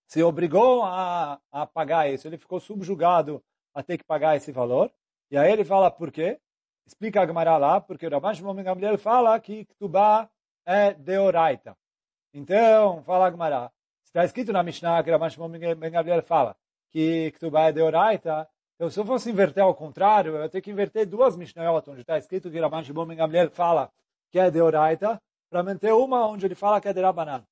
se 0.06 0.22
obrigou 0.22 0.82
a, 0.82 1.40
a 1.50 1.66
pagar 1.66 2.12
isso, 2.12 2.28
ele 2.28 2.36
ficou 2.36 2.60
subjugado 2.60 3.42
a 3.74 3.82
ter 3.82 3.96
que 3.96 4.04
pagar 4.04 4.36
esse 4.36 4.52
valor. 4.52 4.92
E 5.30 5.38
aí 5.38 5.50
ele 5.50 5.64
fala 5.64 5.90
por 5.90 6.12
quê? 6.12 6.38
Explica 6.86 7.22
a 7.22 7.26
Gemara 7.26 7.56
lá, 7.56 7.80
porque 7.80 8.06
o 8.06 8.10
Rabban 8.10 8.34
Shimon 8.34 8.62
Gamliel 8.62 8.98
fala 8.98 9.40
que 9.40 9.64
Ktubá 9.64 10.28
é 10.66 10.92
deoraita. 10.92 11.74
Então, 12.34 13.02
fala 13.04 13.28
a 13.28 13.30
Gemara, 13.30 13.72
está 14.04 14.22
escrito 14.22 14.52
na 14.52 14.62
Mishnah 14.62 15.02
que 15.02 15.08
o 15.08 15.12
Rabban 15.14 15.30
Shimon 15.30 15.52
Gamliel 15.90 16.22
fala 16.22 16.54
que 16.90 17.32
Ktubá 17.32 17.68
é 17.68 17.72
deoraita, 17.72 18.46
então 18.74 18.90
se 18.90 19.00
eu 19.00 19.06
fosse 19.06 19.30
inverter 19.30 19.64
ao 19.64 19.74
contrário, 19.74 20.36
eu 20.36 20.42
ia 20.42 20.48
ter 20.50 20.60
que 20.60 20.70
inverter 20.70 21.06
duas 21.06 21.38
Mishnayot, 21.38 21.88
onde 21.88 22.02
está 22.02 22.18
escrito 22.18 22.50
que 22.50 22.60
Rabban 22.60 22.84
Shimon 22.84 23.16
Gamliel 23.16 23.50
fala 23.50 23.90
que 24.30 24.38
é 24.38 24.50
deoraita, 24.50 25.18
para 25.48 25.62
manter 25.62 25.92
uma 25.92 26.26
onde 26.26 26.46
ele 26.46 26.54
fala 26.54 26.80
que 26.80 26.88
é 26.88 26.92
de 26.92 27.00
Rabanan. 27.00 27.46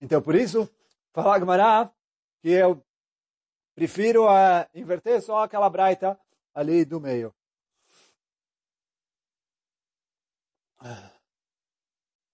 Então, 0.00 0.22
por 0.22 0.34
isso, 0.34 0.68
fala 1.12 1.38
Gmará 1.38 1.92
que 2.40 2.50
eu 2.50 2.82
prefiro 3.74 4.26
uh, 4.26 4.66
inverter 4.74 5.20
só 5.20 5.42
aquela 5.42 5.68
braita 5.68 6.18
ali 6.54 6.84
do 6.84 7.00
meio. 7.00 7.34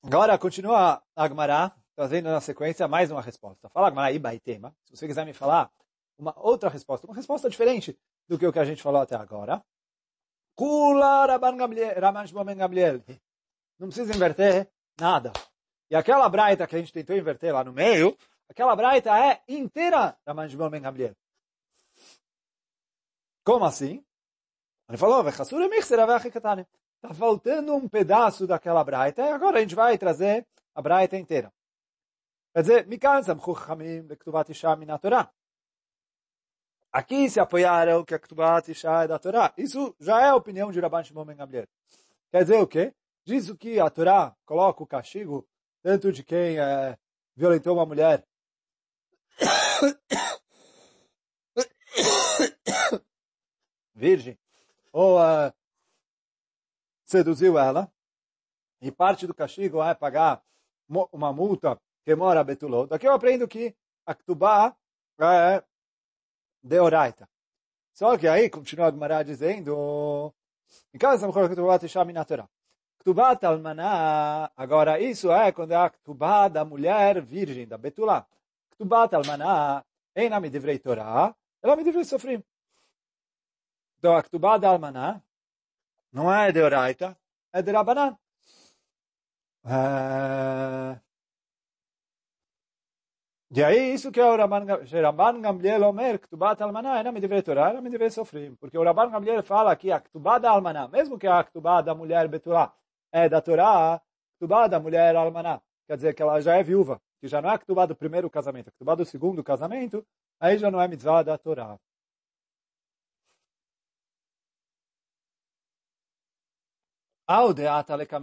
Agora, 0.02 0.38
continua 0.38 1.02
a 1.16 1.26
Gmará, 1.28 1.74
trazendo 1.96 2.30
na 2.30 2.40
sequência 2.40 2.86
mais 2.86 3.10
uma 3.10 3.22
resposta. 3.22 3.68
Fala 3.70 3.90
Gmará 3.90 4.12
Ibaitema, 4.12 4.76
se 4.84 4.96
você 4.96 5.06
quiser 5.06 5.24
me 5.24 5.32
falar 5.32 5.72
uma 6.18 6.34
outra 6.38 6.68
resposta, 6.68 7.06
uma 7.06 7.16
resposta 7.16 7.48
diferente 7.48 7.98
do 8.28 8.38
que 8.38 8.46
o 8.46 8.52
que 8.52 8.58
a 8.58 8.64
gente 8.64 8.82
falou 8.82 9.02
até 9.02 9.16
agora. 9.16 9.64
Kula. 10.56 11.26
Não 13.78 13.88
precisa 13.88 14.14
inverter 14.14 14.70
nada. 14.98 15.32
E 15.90 15.96
aquela 15.96 16.28
braita 16.28 16.66
que 16.66 16.76
a 16.76 16.78
gente 16.78 16.92
tentou 16.92 17.16
inverter 17.16 17.52
lá 17.52 17.64
no 17.64 17.72
meio, 17.72 18.16
aquela 18.48 18.74
braita 18.74 19.10
é 19.18 19.42
inteira 19.48 20.16
Rabban 20.26 20.48
Shimon 20.48 20.70
Ben 20.70 20.82
Gamliel. 20.82 21.14
Como 23.44 23.64
assim? 23.64 24.04
Ele 24.88 24.98
falou, 24.98 25.22
está 27.04 27.14
faltando 27.14 27.74
um 27.74 27.88
pedaço 27.88 28.46
daquela 28.46 28.82
braita, 28.82 29.22
e 29.22 29.30
agora 29.30 29.58
a 29.58 29.60
gente 29.60 29.74
vai 29.74 29.98
trazer 29.98 30.46
a 30.74 30.80
braita 30.80 31.16
inteira. 31.16 31.52
Quer 32.54 32.62
dizer. 32.62 32.86
Aqui 36.94 37.28
se 37.28 37.40
apoiaram 37.40 38.04
que 38.04 38.14
a 38.14 38.18
Ktubat 38.20 38.70
Isha 38.70 39.02
é 39.02 39.08
da 39.08 39.18
Torá. 39.18 39.52
Isso 39.58 39.96
já 39.98 40.22
é 40.22 40.28
a 40.28 40.36
opinião 40.36 40.70
de 40.70 40.78
Rabban 40.78 41.02
Shimon 41.02 41.24
Ben 41.24 41.36
Gamliel. 41.36 41.66
Quer 42.30 42.44
dizer 42.44 42.60
o 42.60 42.68
quê? 42.68 42.94
Diz 43.24 43.52
que 43.54 43.80
a 43.80 43.90
Torá 43.90 44.36
coloca 44.46 44.80
o 44.80 44.86
castigo 44.86 45.44
tanto 45.82 46.12
de 46.12 46.22
quem 46.22 46.56
é, 46.56 46.96
violentou 47.34 47.74
uma 47.74 47.84
mulher 47.84 48.24
virgem 53.92 54.38
ou 54.92 55.18
uh, 55.18 55.52
seduziu 57.04 57.58
ela 57.58 57.92
e 58.80 58.92
parte 58.92 59.26
do 59.26 59.34
castigo 59.34 59.82
é 59.82 59.96
pagar 59.96 60.44
uma 60.88 61.32
multa 61.32 61.76
que 62.04 62.14
mora 62.14 62.44
betulou. 62.44 62.86
Daqui 62.86 63.08
eu 63.08 63.14
aprendo 63.14 63.48
que 63.48 63.74
a 64.06 64.14
Ktubá 64.14 64.76
é 65.18 65.64
deoraita. 66.64 67.28
Só 67.92 68.16
que 68.18 68.26
aí, 68.26 68.50
continua 68.50 68.88
a 68.88 68.90
Gemara 68.90 69.22
dizendo, 69.22 70.34
em 70.92 70.98
casa. 70.98 71.28
Ktubat 72.98 73.44
Almaná, 73.44 74.50
agora 74.56 74.98
isso 74.98 75.30
é 75.30 75.52
quando 75.52 75.72
é 75.72 75.76
a 75.76 75.90
Ktubá 75.90 76.48
da 76.48 76.64
mulher 76.64 77.20
virgem, 77.20 77.68
da 77.68 77.76
Betulá. 77.76 78.26
Ktubat 78.70 79.14
Almaná, 79.14 79.84
em 80.16 80.30
nome 80.30 80.48
de 80.48 80.58
Vrei 80.58 80.78
Torah, 80.78 81.36
ela 81.62 81.76
me 81.76 81.84
deve 81.84 82.02
sofrer. 82.04 82.42
Então 83.98 84.16
a 84.16 84.22
Ktubá 84.22 84.56
da 84.56 84.70
Almaná 84.70 85.20
não 86.10 86.32
é 86.32 86.50
deoraita, 86.50 87.16
é 87.52 87.60
de 87.60 87.70
Rabanan. 87.72 88.16
Uh, 89.64 90.98
e 93.50 93.62
aí, 93.62 93.94
isso 93.94 94.10
que 94.10 94.20
é 94.20 94.24
o 94.24 94.36
Rabban 94.36 95.40
Gamliel 95.40 95.82
Omer, 95.84 96.18
Ktubat 96.18 96.60
Almaná, 96.62 96.98
era 96.98 97.12
me 97.12 97.20
dever 97.20 97.42
Torá, 97.42 97.68
era 97.70 97.80
me 97.80 97.88
dever 97.90 98.10
sofrer. 98.10 98.56
Porque 98.56 98.76
o 98.76 98.82
Rabban 98.82 99.10
Gamliel 99.10 99.42
fala 99.42 99.76
que 99.76 99.92
a 99.92 100.00
Ktubá 100.00 100.38
da 100.38 100.50
Almaná, 100.50 100.88
mesmo 100.88 101.18
que 101.18 101.26
a 101.26 101.44
Ktubá 101.44 101.80
da 101.80 101.94
mulher 101.94 102.26
Betulá, 102.28 102.74
é 103.12 103.28
da 103.28 103.40
Torá, 103.40 104.00
Ktubá 104.36 104.66
da 104.66 104.80
mulher 104.80 105.14
almaná. 105.16 105.60
Quer 105.86 105.96
dizer 105.96 106.14
que 106.14 106.22
ela 106.22 106.40
já 106.40 106.56
é 106.56 106.62
viúva, 106.62 107.00
que 107.20 107.28
já 107.28 107.40
não 107.40 107.50
é 107.50 107.58
Ktubá 107.58 107.86
do 107.86 107.94
primeiro 107.94 108.28
casamento, 108.30 108.72
Ktubá 108.72 108.94
do 108.96 109.04
segundo 109.04 109.44
casamento, 109.44 110.04
aí 110.40 110.58
já 110.58 110.70
não 110.70 110.80
é 110.80 110.88
mitzvah 110.88 111.22
da 111.22 111.38
Torá. 111.38 111.78
Ao 117.26 117.52
de 117.54 117.62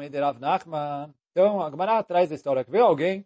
de 0.10 0.40
Nachman. 0.40 1.14
Então, 1.32 1.62
a 1.64 1.70
Gemara 1.70 2.04
traz 2.04 2.32
a 2.32 2.36
história 2.36 2.64
que 2.64 2.72
veio 2.72 2.86
alguém 2.86 3.26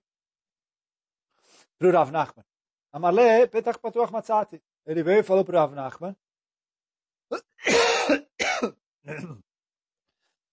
para 1.78 1.88
o 1.88 1.92
Rav 1.92 2.12
Nachman. 2.12 2.46
Amarle 2.92 3.48
petach 3.48 3.80
patuach 3.80 4.12
matzati. 4.12 4.62
Ele 4.86 5.04
veio 5.04 5.20
e 5.20 5.24
falou 5.24 5.44
para 5.46 5.56
o 5.56 5.60
Rav 5.60 5.74
Nachman. 5.74 6.16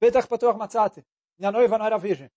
petach 0.01 0.27
patuach 0.29 0.57
matzati. 0.57 1.05
Minha 1.39 1.53
noiva 1.53 1.79
não 1.79 1.87
era 1.87 1.99
virgem. 1.99 2.31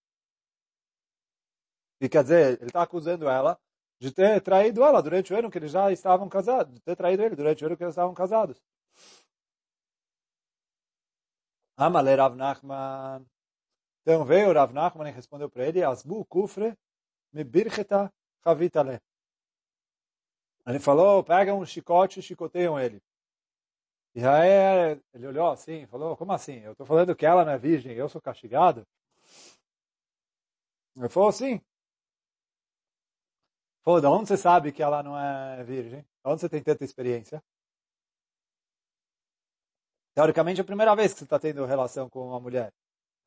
E 2.01 2.09
quer 2.09 2.23
dizer, 2.23 2.57
ele 2.59 2.67
está 2.67 2.83
acusando 2.83 3.27
ela 3.27 3.59
de 3.99 4.11
ter 4.11 4.41
traído 4.41 4.83
ela 4.83 5.01
durante 5.01 5.33
o 5.33 5.37
ano 5.37 5.49
que 5.49 5.57
eles 5.57 5.71
já 5.71 5.91
estavam 5.91 6.27
casados, 6.27 6.73
de 6.73 6.81
ter 6.81 6.95
traído 6.95 7.23
ele 7.23 7.35
durante 7.35 7.63
o 7.63 7.67
ano 7.67 7.77
que 7.77 7.83
eles 7.83 7.93
estavam 7.93 8.13
casados. 8.13 8.61
Amale 11.77 12.15
Rav 12.15 12.35
Nachman. 12.35 13.25
Então 14.01 14.23
veio 14.25 14.53
Rav 14.53 14.73
Nachman 14.73 15.09
e 15.09 15.11
respondeu 15.11 15.49
para 15.49 15.65
ele, 15.65 15.83
Asbu 15.83 16.25
kufre 16.25 16.77
me 17.33 17.43
bircheta 17.43 18.13
chavitale. 18.45 19.01
Ele 20.67 20.79
falou, 20.79 21.23
pegam 21.23 21.60
um 21.60 21.65
chicote 21.65 22.19
e 22.19 22.23
chicoteiam 22.23 22.79
ele. 22.79 23.01
E 24.15 24.23
aí 24.25 24.99
ele 25.13 25.27
olhou 25.27 25.51
assim, 25.51 25.86
falou, 25.88 26.15
como 26.15 26.31
assim? 26.31 26.60
Eu 26.60 26.71
estou 26.71 26.86
falando 26.86 27.15
que 27.15 27.25
ela 27.25 27.43
não 27.43 27.51
é 27.51 27.58
virgem, 27.58 27.93
eu 27.93 28.08
sou 28.08 28.21
castigado? 28.21 28.88
Ele 30.95 31.10
falou, 31.10 31.31
sim. 31.31 31.62
Falou, 33.84 34.01
de 34.01 34.08
onde 34.08 34.27
você 34.27 34.38
sabe 34.38 34.71
que 34.71 34.81
ela 34.81 35.03
não 35.03 35.17
é 35.17 35.63
virgem? 35.63 36.01
De 36.01 36.08
onde 36.25 36.41
você 36.41 36.49
tem 36.49 36.63
tanta 36.63 36.84
experiência? 36.84 37.43
Teoricamente, 40.15 40.62
é 40.62 40.63
a 40.63 40.65
primeira 40.65 40.95
vez 40.95 41.12
que 41.13 41.19
você 41.19 41.25
está 41.25 41.38
tendo 41.38 41.65
relação 41.65 42.10
com 42.10 42.29
uma 42.29 42.39
mulher. 42.39 42.73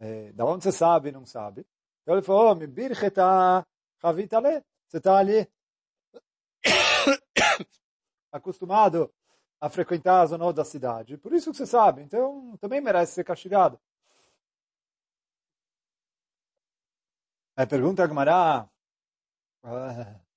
É, 0.01 0.33
da 0.33 0.45
onde 0.47 0.65
você 0.65 0.73
sabe, 0.73 1.13
não 1.13 1.27
sabe. 1.27 1.67
Então 2.03 2.15
ele 2.15 2.25
falou, 2.25 2.55
me 2.57 2.67
bircheta 2.67 3.67
chavitale. 4.01 4.65
Você 4.89 4.99
está 4.99 5.19
ali 5.19 5.47
acostumado 8.33 9.13
a 9.61 9.69
frequentar 9.69 10.23
a 10.23 10.27
zona 10.27 10.53
da 10.53 10.65
cidade. 10.65 11.19
Por 11.19 11.33
isso 11.33 11.51
que 11.51 11.59
você 11.59 11.67
sabe. 11.67 12.03
Então, 12.03 12.57
também 12.59 12.81
merece 12.81 13.13
ser 13.13 13.25
castigado. 13.25 13.79
Aí 17.57 17.67
pergunta 17.67 18.05
a 18.05 18.07
Gmará. 18.07 18.69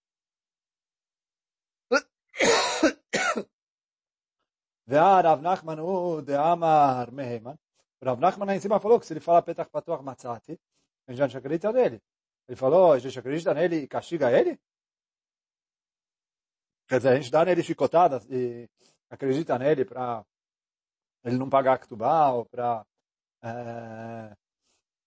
Nachman 5.42 5.80
o 5.82 6.22
de 6.22 6.36
Amar 6.36 7.12
Meheman. 7.12 7.58
Rav 8.04 8.20
Nachman 8.20 8.56
em 8.56 8.60
cima 8.60 8.80
falou 8.80 9.00
que 9.00 9.06
se 9.06 9.14
ele 9.14 9.20
fala 9.22 9.42
Petach 9.42 9.70
Patuach 9.70 10.04
Matzati, 10.04 10.60
a 11.08 11.14
gente 11.14 11.38
acredita 11.38 11.72
nele. 11.72 12.02
Ele 12.48 12.56
falou, 12.56 12.94
a 12.94 13.00
gente 13.00 13.18
acredita 13.18 13.54
nele 13.54 13.78
e 13.78 13.88
castiga 13.88 14.32
ele? 14.32 14.60
Quer 16.88 16.98
dizer, 16.98 17.10
a 17.10 17.16
gente 17.16 17.32
dá 17.32 17.46
nele 17.46 17.64
chicotadas 17.64 18.26
e 18.30 18.70
acredita 19.10 19.58
nele 19.58 19.86
para 19.86 20.26
ele 21.24 21.38
não 21.38 21.50
pagar 21.50 21.80
Ktubá 21.80 22.32
ou 22.32 22.46
para 22.46 22.86
é, 23.44 24.36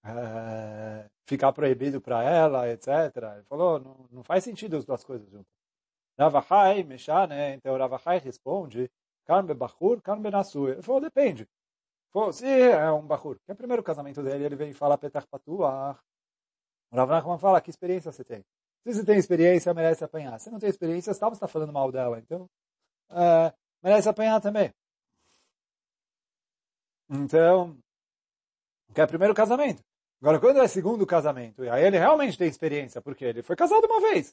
é, 0.04 1.10
ficar 1.26 1.52
proibido 1.52 2.00
para 2.00 2.22
ela, 2.22 2.68
etc. 2.70 2.88
Ele 3.34 3.44
falou, 3.44 3.80
não, 3.80 4.08
não 4.10 4.22
faz 4.24 4.44
sentido 4.44 4.76
as 4.76 4.84
duas 4.84 5.04
coisas 5.04 5.28
juntas. 5.28 5.52
Ravachai, 6.18 6.84
Meshane, 6.84 7.34
então 7.54 7.76
Ravachai 7.76 8.18
responde 8.18 8.90
Carme 9.24 9.54
Bachur, 9.54 10.00
Carme 10.00 10.30
Nassui. 10.30 10.72
Ele 10.72 10.82
falou, 10.82 11.00
depende. 11.00 11.48
Falou, 12.12 12.32
se 12.32 12.46
é 12.46 12.90
um 12.92 13.06
Bachur, 13.06 13.36
que 13.44 13.50
é 13.50 13.54
o 13.54 13.56
primeiro 13.56 13.82
casamento 13.82 14.22
dele, 14.22 14.44
ele 14.44 14.56
vem 14.56 14.70
e 14.70 14.74
fala 14.74 14.96
Petach 14.96 15.26
Patuach. 15.26 16.00
O 16.94 16.96
Rav 16.96 17.10
Nachman 17.10 17.38
fala, 17.38 17.60
que 17.60 17.70
experiência 17.70 18.12
você 18.12 18.22
tem? 18.22 18.44
Se 18.84 18.94
você 18.94 19.04
tem 19.04 19.18
experiência, 19.18 19.74
merece 19.74 20.04
apanhar. 20.04 20.38
Se 20.38 20.48
não 20.48 20.60
tem 20.60 20.70
experiência, 20.70 21.12
você 21.12 21.26
está 21.26 21.48
falando 21.48 21.72
mal 21.72 21.90
dela. 21.90 22.20
Então, 22.20 22.48
é, 23.10 23.52
merece 23.82 24.08
apanhar 24.08 24.40
também. 24.40 24.72
Então, 27.10 27.76
que 28.94 29.00
é 29.00 29.06
primeiro 29.06 29.34
casamento. 29.34 29.82
Agora, 30.22 30.38
quando 30.38 30.60
é 30.60 30.68
segundo 30.68 31.04
casamento, 31.04 31.64
e 31.64 31.68
aí 31.68 31.84
ele 31.84 31.98
realmente 31.98 32.38
tem 32.38 32.46
experiência, 32.48 33.02
porque 33.02 33.24
ele 33.24 33.42
foi 33.42 33.56
casado 33.56 33.84
uma 33.86 34.00
vez 34.00 34.32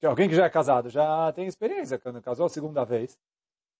que 0.00 0.06
alguém 0.06 0.26
que 0.26 0.34
já 0.34 0.46
é 0.46 0.50
casado 0.50 0.88
já 0.88 1.30
tem 1.32 1.46
experiência 1.46 1.98
quando 1.98 2.22
casou 2.22 2.46
a 2.46 2.48
segunda 2.48 2.82
vez. 2.82 3.16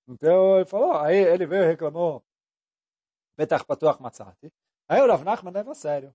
Então 0.07 0.57
ele 0.57 0.67
falou, 0.67 0.97
aí 0.99 1.17
ele 1.17 1.47
veio 1.47 1.65
e 1.65 1.67
reclamou, 1.67 2.23
Betach 3.35 3.65
Patuach 3.65 4.01
Matzati. 4.03 4.53
Aí 4.89 5.01
o 5.01 5.07
Rav 5.09 5.25
Nachman 5.25 5.53
leva 5.55 5.73
a 5.73 5.75
sério. 5.75 6.15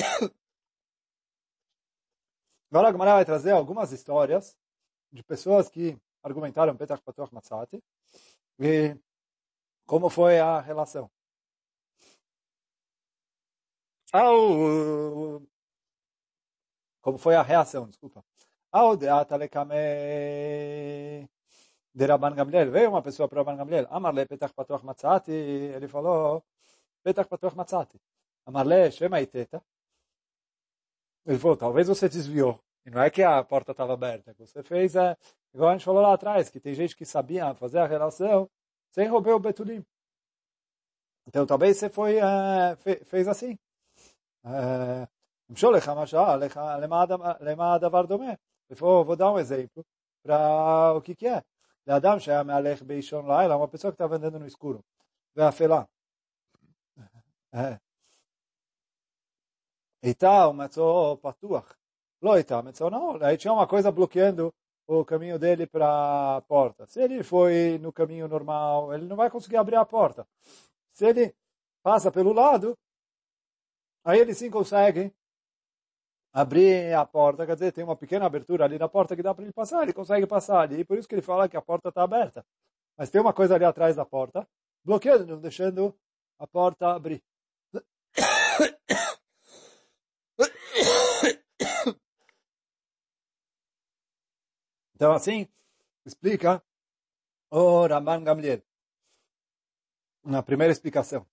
Agora 2.70 2.88
a 2.88 2.92
vai 2.92 3.24
trazer 3.24 3.52
algumas 3.52 3.92
histórias 3.92 4.56
de 5.12 5.22
pessoas 5.22 5.68
que 5.68 5.98
argumentaram 6.22 6.76
Petach 6.76 7.02
Patuach 7.02 7.34
Matzati 7.34 7.82
e 8.58 8.96
como 9.86 10.08
foi 10.08 10.38
a 10.38 10.60
relação. 10.60 11.10
Ao 14.12 15.42
como 17.00 17.18
foi 17.18 17.34
a 17.34 17.42
reação, 17.42 17.88
desculpa. 17.88 18.24
Audeata 18.72 19.36
lekame 19.36 19.74
de 21.94 22.06
Rabban 22.06 22.34
Gamliel. 22.34 22.70
Veio 22.70 22.90
uma 22.90 23.02
pessoa 23.02 23.28
para 23.28 23.38
Rabban 23.40 23.56
Gamliel. 23.56 23.86
Amarle 23.90 24.26
petach 24.26 24.52
patuach 24.54 24.84
matzati. 24.84 25.32
Ele 25.32 25.88
falou, 25.88 26.44
petach 27.02 27.28
patuach 27.28 27.56
matzati. 27.56 27.98
Amarle 28.46 28.90
shema 28.92 29.20
iteta. 29.20 29.62
Ele 31.26 31.38
falou, 31.38 31.56
talvez 31.56 31.88
você 31.88 32.08
desviou. 32.08 32.60
E 32.84 32.90
não 32.90 33.02
é 33.02 33.10
que 33.10 33.22
a 33.22 33.42
porta 33.44 33.72
estava 33.72 33.94
aberta. 33.94 34.32
O 34.32 34.34
que 34.34 34.46
você 34.46 34.62
fez 34.62 34.96
é, 34.96 35.16
igual 35.54 35.70
a 35.70 35.72
gente 35.72 35.84
falou 35.84 36.02
lá 36.02 36.14
atrás, 36.14 36.48
que 36.48 36.60
tem 36.60 36.74
gente 36.74 36.96
que 36.96 37.04
sabia 37.04 37.54
fazer 37.54 37.78
a 37.78 37.86
relação 37.86 38.50
sem 38.90 39.06
roubar 39.06 39.34
o 39.34 39.40
Betulim. 39.40 39.84
Então 41.26 41.46
talvez 41.46 41.76
você 41.76 41.88
foi, 41.88 42.16
é, 42.18 42.76
fe, 42.76 43.04
fez 43.04 43.28
assim. 43.28 43.58
Eh, 44.44 45.08
Ele 48.68 48.78
falou, 48.78 49.00
oh, 49.02 49.04
vou 49.04 49.16
dar 49.16 49.32
um 49.32 49.38
exemplo 49.38 49.84
para 50.22 50.94
o 50.94 51.02
que 51.02 51.14
que 51.14 51.26
é. 51.26 51.42
Adam 51.86 52.18
uma 53.56 53.68
pessoa 53.68 53.90
que 53.92 53.94
está 53.94 54.06
vendendo 54.06 54.38
no 54.38 54.46
escuro. 54.46 54.84
Vai 55.34 55.46
afelar. 55.46 55.88
Eita, 60.02 60.48
o 60.48 60.54
Metzor 60.54 61.18
Patuach. 61.18 61.68
Loita, 62.22 62.58
o 62.58 62.62
Metzor 62.62 62.90
não. 62.90 63.22
Aí 63.22 63.36
tinha 63.36 63.52
uma 63.52 63.66
coisa 63.66 63.92
bloqueando 63.92 64.52
o 64.86 65.04
caminho 65.04 65.38
dele 65.38 65.66
para 65.66 66.38
a 66.38 66.42
porta. 66.42 66.86
Se 66.86 67.02
ele 67.02 67.22
foi 67.22 67.78
no 67.78 67.92
caminho 67.92 68.26
normal, 68.26 68.94
ele 68.94 69.06
não 69.06 69.16
vai 69.16 69.30
conseguir 69.30 69.58
abrir 69.58 69.76
a 69.76 69.84
porta. 69.84 70.26
Se 70.92 71.06
ele 71.06 71.34
passa 71.82 72.10
pelo 72.10 72.32
lado, 72.32 72.76
aí 74.04 74.18
ele 74.18 74.34
sim 74.34 74.50
consegue 74.50 75.12
abrir 76.32 76.94
a 76.94 77.04
porta. 77.04 77.44
Quer 77.46 77.54
dizer, 77.54 77.72
tem 77.72 77.84
uma 77.84 77.96
pequena 77.96 78.24
abertura 78.24 78.64
ali 78.64 78.78
na 78.78 78.88
porta 78.88 79.14
que 79.14 79.22
dá 79.22 79.34
para 79.34 79.44
ele 79.44 79.52
passar. 79.52 79.82
Ele 79.82 79.92
consegue 79.92 80.26
passar 80.26 80.60
ali. 80.60 80.80
E 80.80 80.84
por 80.84 80.98
isso 80.98 81.06
que 81.08 81.14
ele 81.14 81.22
fala 81.22 81.48
que 81.48 81.56
a 81.56 81.62
porta 81.62 81.90
está 81.90 82.02
aberta. 82.02 82.44
Mas 82.96 83.10
tem 83.10 83.20
uma 83.20 83.34
coisa 83.34 83.54
ali 83.54 83.64
atrás 83.64 83.96
da 83.96 84.04
porta, 84.04 84.46
bloqueando, 84.84 85.26
não 85.26 85.40
deixando 85.40 85.94
a 86.38 86.46
porta 86.46 86.88
abrir. 86.88 87.22
Então 94.94 95.12
assim, 95.12 95.48
explica 96.04 96.62
o 97.50 97.86
Ramban 97.86 98.22
Gamliel. 98.22 98.60
Na 100.22 100.42
primeira 100.42 100.72
explicação. 100.72 101.26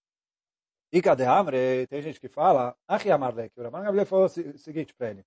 Ica 0.90 1.14
de 1.16 1.26
Amre, 1.26 1.86
tem 1.88 2.02
gente 2.02 2.20
que 2.20 2.30
fala, 2.30 2.78
Achi 2.88 3.12
Amarle, 3.12 3.50
que 3.50 3.60
o 3.60 3.64
Raman 3.64 3.84
Gabriel 3.84 4.06
falou 4.06 4.26
o 4.26 4.30
seguinte 4.30 4.94
para 4.94 5.10
ele, 5.10 5.26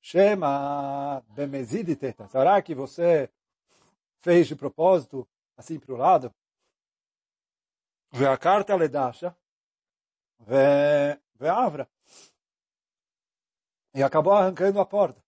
Shema 0.00 1.20
bemezid 1.28 1.98
será 2.28 2.60
que 2.62 2.74
você 2.74 3.30
fez 4.20 4.48
de 4.48 4.56
propósito, 4.56 5.28
assim 5.56 5.78
para 5.78 5.94
o 5.94 5.96
lado? 5.96 6.34
Ve 8.12 8.26
a 8.26 8.36
carta 8.36 8.76
le 8.76 8.88
dasha, 8.88 9.34
ve, 10.40 11.18
ve 11.34 11.48
avra 11.48 11.88
E 13.93 14.03
acabou 14.03 14.33
arrancando 14.33 14.79
a 14.79 14.85
porta. 14.85 15.21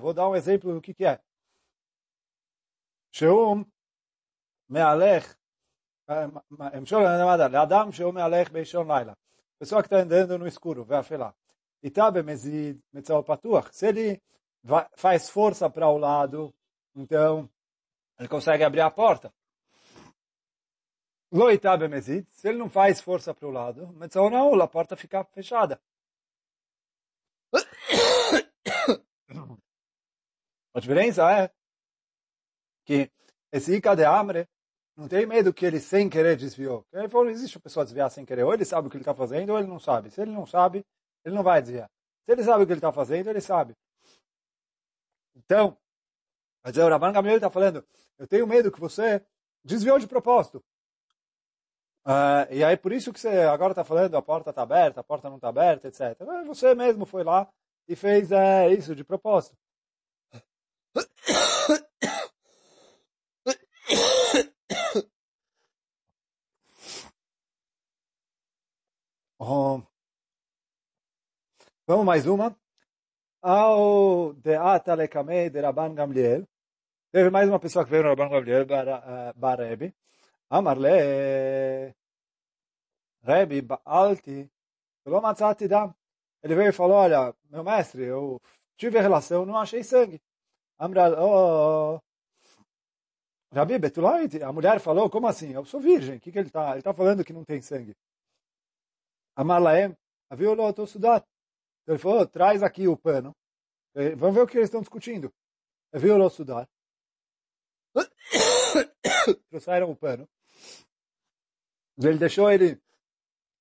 Vou 0.00 0.14
dar 0.14 0.28
um 0.28 0.36
exemplo 0.36 0.74
do 0.74 0.80
que, 0.80 0.94
que 0.94 1.04
é. 1.04 1.18
שהוא 3.14 3.56
מהלך, 4.68 5.34
המשול 6.60 7.02
לאדם 7.50 7.92
שהוא 7.92 8.14
מהלך 8.14 8.50
באישון 8.50 8.90
לילה. 8.90 9.12
pessoa 9.60 9.82
que 9.82 9.86
está 9.86 9.98
andando 9.98 10.36
no 10.36 10.46
escuro, 10.46 10.84
vai 10.84 10.98
afelar. 10.98 11.34
E 11.82 11.88
está 11.88 12.10
bemezid, 12.10 12.76
metzal 12.92 13.22
patuach. 13.22 13.72
Se 13.72 13.86
ele 13.86 14.20
faz 14.96 15.30
força 15.30 15.70
para 15.70 15.88
o 15.88 15.96
lado, 15.96 16.54
então 16.94 17.48
ele 18.18 18.28
consegue 18.28 18.64
abrir 18.64 18.80
a 18.80 18.90
porta. 18.90 19.32
Lo 21.31 21.45
bemezid, 21.77 22.27
se 22.31 22.49
ele 22.49 22.57
não 22.57 22.69
faz 22.69 22.99
força 22.99 23.33
para 23.33 23.47
o 23.47 23.51
lado, 23.51 23.95
não, 24.31 24.61
a 24.61 24.67
porta 24.67 24.95
fica 24.95 25.23
fechada. 25.23 25.79
A 30.73 30.79
diferença 30.79 31.29
é 31.31 31.51
que 32.85 33.11
esse 33.51 33.75
Ica 33.75 33.95
de 33.95 34.05
Amre 34.05 34.47
não 34.95 35.07
tem 35.07 35.25
medo 35.25 35.53
que 35.53 35.65
ele 35.65 35.79
sem 35.79 36.09
querer 36.09 36.35
desviou. 36.35 36.85
Ele 36.91 37.09
falou, 37.09 37.29
existe 37.29 37.57
a 37.57 37.61
pessoa 37.61 37.85
desviar 37.85 38.09
sem 38.11 38.25
querer. 38.25 38.43
Ou 38.43 38.53
ele 38.53 38.65
sabe 38.65 38.87
o 38.87 38.89
que 38.89 38.97
ele 38.97 39.01
está 39.01 39.13
fazendo, 39.13 39.51
ou 39.51 39.59
ele 39.59 39.67
não 39.67 39.79
sabe. 39.79 40.11
Se 40.11 40.21
ele 40.21 40.31
não 40.31 40.45
sabe, 40.45 40.85
ele 41.23 41.35
não 41.35 41.43
vai 41.43 41.61
desviar. 41.61 41.89
Se 42.25 42.31
ele 42.31 42.43
sabe 42.43 42.63
o 42.63 42.67
que 42.67 42.73
ele 42.73 42.79
está 42.79 42.91
fazendo, 42.91 43.29
ele 43.29 43.41
sabe. 43.41 43.75
Então, 45.35 45.77
mas 46.63 46.77
o 46.77 46.87
Rabban 46.87 47.13
Gamliel 47.13 47.37
está 47.37 47.49
falando, 47.49 47.85
eu 48.17 48.27
tenho 48.27 48.45
medo 48.45 48.71
que 48.71 48.79
você 48.79 49.25
desviou 49.63 49.97
de 49.97 50.07
propósito. 50.07 50.63
Uh, 52.05 52.47
e 52.51 52.63
aí 52.63 52.77
por 52.77 52.91
isso 52.91 53.13
que 53.13 53.19
você 53.19 53.29
agora 53.41 53.71
está 53.71 53.83
falando, 53.83 54.15
a 54.15 54.21
porta 54.21 54.49
está 54.49 54.63
aberta, 54.63 55.01
a 55.01 55.03
porta 55.03 55.29
não 55.29 55.35
está 55.35 55.49
aberta, 55.49 55.87
etc. 55.87 56.17
Você 56.47 56.73
mesmo 56.73 57.05
foi 57.05 57.23
lá 57.23 57.47
e 57.87 57.95
fez 57.95 58.31
é, 58.31 58.69
isso 58.73 58.95
de 58.95 59.03
propósito. 59.03 59.57
Oh. 69.41 69.81
Vamos 71.87 72.05
mais 72.05 72.27
uma. 72.27 72.55
Ao 73.41 74.33
Deata 74.33 74.93
Lekamei 74.93 75.49
de 75.49 75.61
Rabban 75.61 75.95
Gamliel. 75.95 76.47
Teve 77.11 77.29
mais 77.29 77.47
uma 77.49 77.59
pessoa 77.59 77.85
que 77.85 77.91
veio 77.91 78.03
no 78.03 78.09
Rabban 78.09 78.29
Gamliel, 78.29 78.65
Barebi. 79.35 79.95
Eh, 80.51 80.55
Amarle, 80.57 81.93
Rebi, 83.23 83.61
Baalti. 83.61 84.49
Ele 86.41 86.55
veio 86.55 86.69
e 86.69 86.71
falou, 86.71 86.97
olha, 86.97 87.35
meu 87.49 87.63
mestre, 87.63 88.03
eu 88.03 88.39
tive 88.77 88.99
relação, 88.99 89.45
não 89.45 89.57
achei 89.57 89.83
sangue. 89.83 90.21
Amra, 90.77 91.11
oh, 91.21 91.99
Rabi 93.51 93.79
Betulai, 93.79 94.27
a 94.43 94.53
mulher 94.53 94.79
falou, 94.79 95.09
como 95.09 95.27
assim? 95.27 95.53
Eu 95.53 95.65
sou 95.65 95.79
virgem. 95.81 96.17
O 96.17 96.19
que, 96.19 96.31
que 96.31 96.39
ele 96.39 96.47
está? 96.47 96.71
Ele 96.71 96.79
está 96.79 96.93
falando 96.93 97.25
que 97.25 97.33
não 97.33 97.43
tem 97.43 97.61
sangue. 97.61 97.95
Amar 99.35 99.61
Laem, 99.61 99.97
havia 100.29 100.49
o 100.49 100.69
estou 100.69 100.85
estudando. 100.85 101.23
Então 101.83 101.95
ele 101.95 102.01
falou, 102.01 102.25
traz 102.27 102.63
aqui 102.63 102.87
o 102.87 102.95
pano. 102.95 103.35
Vamos 104.17 104.35
ver 104.35 104.41
o 104.41 104.47
que 104.47 104.57
eles 104.57 104.67
estão 104.67 104.81
discutindo. 104.81 105.33
O 105.93 106.27
estudar. 106.27 106.69
Trouxeram 109.49 109.91
o 109.91 109.95
pano. 109.95 110.29
Ele 112.07 112.17
deixou 112.17 112.49
ele 112.49 112.81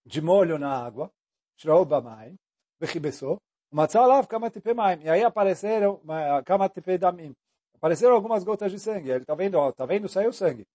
de 0.07 0.21
molho 0.21 0.59
na 0.59 0.71
água. 0.71 1.11
Tirou 1.57 1.85
bamai. 1.85 2.37
Vechibessou. 2.79 3.41
Matzalav 3.71 4.27
kamatipe 4.27 4.73
maim. 4.73 5.03
E 5.03 5.11
aí 5.11 5.23
apareceram 5.25 6.01
kamatipe 6.45 6.97
damim. 6.97 7.35
Apareceram 7.75 8.15
algumas 8.15 8.45
gotas 8.45 8.71
de 8.73 8.79
sangue. 8.79 9.11
Ele 9.11 9.23
está 9.23 9.35
vendo, 9.35 9.57
ó, 9.57 9.73
tá 9.73 9.85
vendo, 9.85 10.09
saiu 10.09 10.33
sangue. 10.33 10.67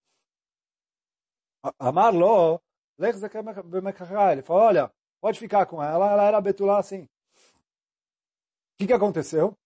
Amar 1.78 2.14
lo, 2.14 2.60
ele 2.98 4.42
falou, 4.42 4.62
olha, 4.62 4.92
pode 5.20 5.38
ficar 5.38 5.66
com 5.66 5.82
ela, 5.82 6.12
ela 6.12 6.24
era 6.24 6.40
betulá 6.40 6.78
assim. 6.78 7.02
O 7.02 7.08
que, 8.78 8.86
que 8.86 8.92
aconteceu? 8.92 9.56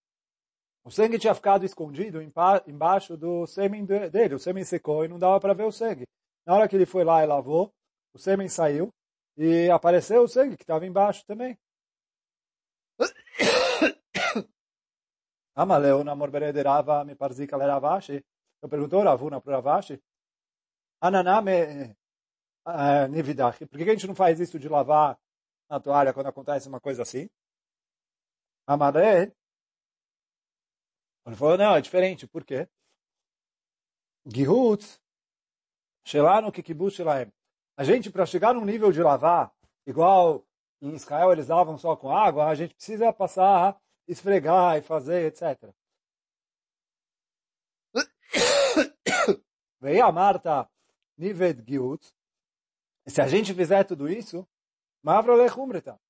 O 0.85 0.91
sangue 0.91 1.19
tinha 1.19 1.35
ficado 1.35 1.65
escondido 1.65 2.21
embaixo 2.67 3.17
do 3.17 3.47
sêmen 3.47 3.85
dele. 3.85 4.35
O 4.35 4.39
sêmen 4.39 4.65
secou 4.65 5.05
e 5.05 5.09
não 5.09 5.19
dava 5.19 5.39
para 5.41 5.53
ver 5.53 5.65
o 5.65 5.73
sangue. 5.73 6.07
Na 6.47 6.55
hora 6.55 6.69
que 6.69 6.77
ele 6.77 6.87
foi 6.87 7.05
lá 7.05 7.23
e 7.23 7.27
lavou, 7.27 7.71
o 8.19 8.21
sêmen 8.21 8.49
saiu 8.49 8.93
e 9.37 9.71
apareceu 9.71 10.23
o 10.23 10.29
sangue 10.29 10.57
que 10.57 10.65
estava 10.65 10.85
embaixo 10.85 11.25
também. 11.25 11.57
Amaleu 15.55 16.03
namor 16.03 16.31
berederava 16.31 17.05
me 17.05 17.15
parzika 17.15 17.57
le 17.57 17.65
Ravashi. 17.65 18.25
Eu 18.61 18.69
perguntou 18.69 19.05
Ravuna 19.05 19.41
para 19.41 19.55
Ravashi. 19.57 20.03
Ananame 21.01 21.95
uh, 22.67 23.07
nividachi. 23.09 23.67
Por 23.67 23.79
que 23.79 23.85
a 23.85 23.95
gente 23.95 24.09
não 24.09 24.17
faz 24.17 24.41
isso 24.41 24.59
de 24.59 24.69
lavar 24.69 25.17
na 25.71 25.79
toalha 25.79 26.13
quando 26.13 26.27
acontece 26.27 26.69
uma 26.69 26.81
coisa 26.81 27.03
assim? 27.03 27.31
Amalé. 28.67 29.33
Ele 31.25 31.37
falou, 31.37 31.57
não, 31.57 31.77
é 31.77 31.81
diferente. 31.81 32.27
Por 32.27 32.45
quê? 32.45 32.69
Gihutz. 34.27 35.01
Shelano 36.05 36.51
kikibus 36.51 36.95
shelaem. 36.95 37.33
A 37.79 37.85
gente, 37.85 38.11
para 38.11 38.27
chegar 38.27 38.53
num 38.53 38.65
nível 38.65 38.91
de 38.91 39.01
lavar, 39.01 39.55
igual 39.87 40.45
em 40.83 40.95
Israel 40.95 41.31
eles 41.31 41.47
lavam 41.47 41.79
só 41.79 41.95
com 41.95 42.11
água, 42.11 42.47
a 42.47 42.55
gente 42.57 42.75
precisa 42.75 43.13
passar 43.13 43.81
esfregar 44.09 44.77
e 44.79 44.83
fazer, 44.83 45.27
etc. 45.27 45.73
Veio 49.81 50.05
a 50.05 50.11
Marta 50.11 50.69
Nivet 51.17 51.63
Giut. 51.65 52.05
Se 53.07 53.21
a 53.21 53.29
gente 53.29 53.55
fizer 53.55 53.85
tudo 53.85 54.09
isso, 54.09 54.45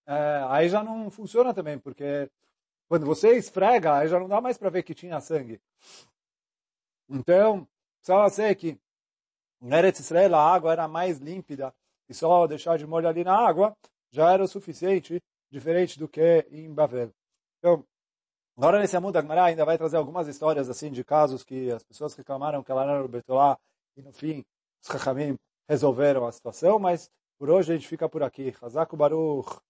é, 0.06 0.46
aí 0.48 0.70
já 0.70 0.82
não 0.82 1.10
funciona 1.10 1.52
também, 1.52 1.78
porque 1.78 2.30
quando 2.88 3.04
você 3.04 3.36
esfrega, 3.36 3.98
aí 3.98 4.08
já 4.08 4.18
não 4.18 4.26
dá 4.26 4.40
mais 4.40 4.56
para 4.56 4.70
ver 4.70 4.84
que 4.84 4.94
tinha 4.94 5.20
sangue. 5.20 5.60
Então, 7.10 7.68
só 8.00 8.26
sei 8.30 8.54
que 8.54 8.80
em 9.60 9.72
Eretz 9.72 10.00
Israel 10.00 10.34
a 10.34 10.54
água 10.54 10.72
era 10.72 10.88
mais 10.88 11.18
límpida 11.18 11.74
e 12.08 12.14
só 12.14 12.46
deixar 12.46 12.78
de 12.78 12.86
molho 12.86 13.08
ali 13.08 13.24
na 13.24 13.34
água 13.36 13.76
já 14.10 14.32
era 14.32 14.42
o 14.42 14.48
suficiente, 14.48 15.20
diferente 15.50 15.98
do 15.98 16.08
que 16.08 16.46
em 16.50 16.72
Bavel. 16.72 17.10
Então, 17.58 17.84
agora 18.56 18.78
nesse 18.78 18.96
Amud 18.96 19.16
Agmará 19.16 19.44
ainda 19.44 19.64
vai 19.64 19.76
trazer 19.76 19.96
algumas 19.96 20.26
histórias 20.28 20.70
assim 20.70 20.90
de 20.90 21.04
casos 21.04 21.44
que 21.44 21.70
as 21.70 21.82
pessoas 21.82 22.14
reclamaram 22.14 22.62
que 22.62 22.70
ela 22.70 22.84
era 22.84 23.04
o 23.04 23.08
Betolá 23.08 23.58
e 23.96 24.02
no 24.02 24.12
fim 24.12 24.44
os 24.82 24.88
Chachamim 24.90 25.36
resolveram 25.68 26.26
a 26.26 26.32
situação, 26.32 26.78
mas 26.78 27.10
por 27.38 27.50
hoje 27.50 27.72
a 27.72 27.76
gente 27.76 27.88
fica 27.88 28.08
por 28.08 28.22
aqui. 28.22 28.54
Hazaku 28.62 28.96
Baruch. 28.96 29.60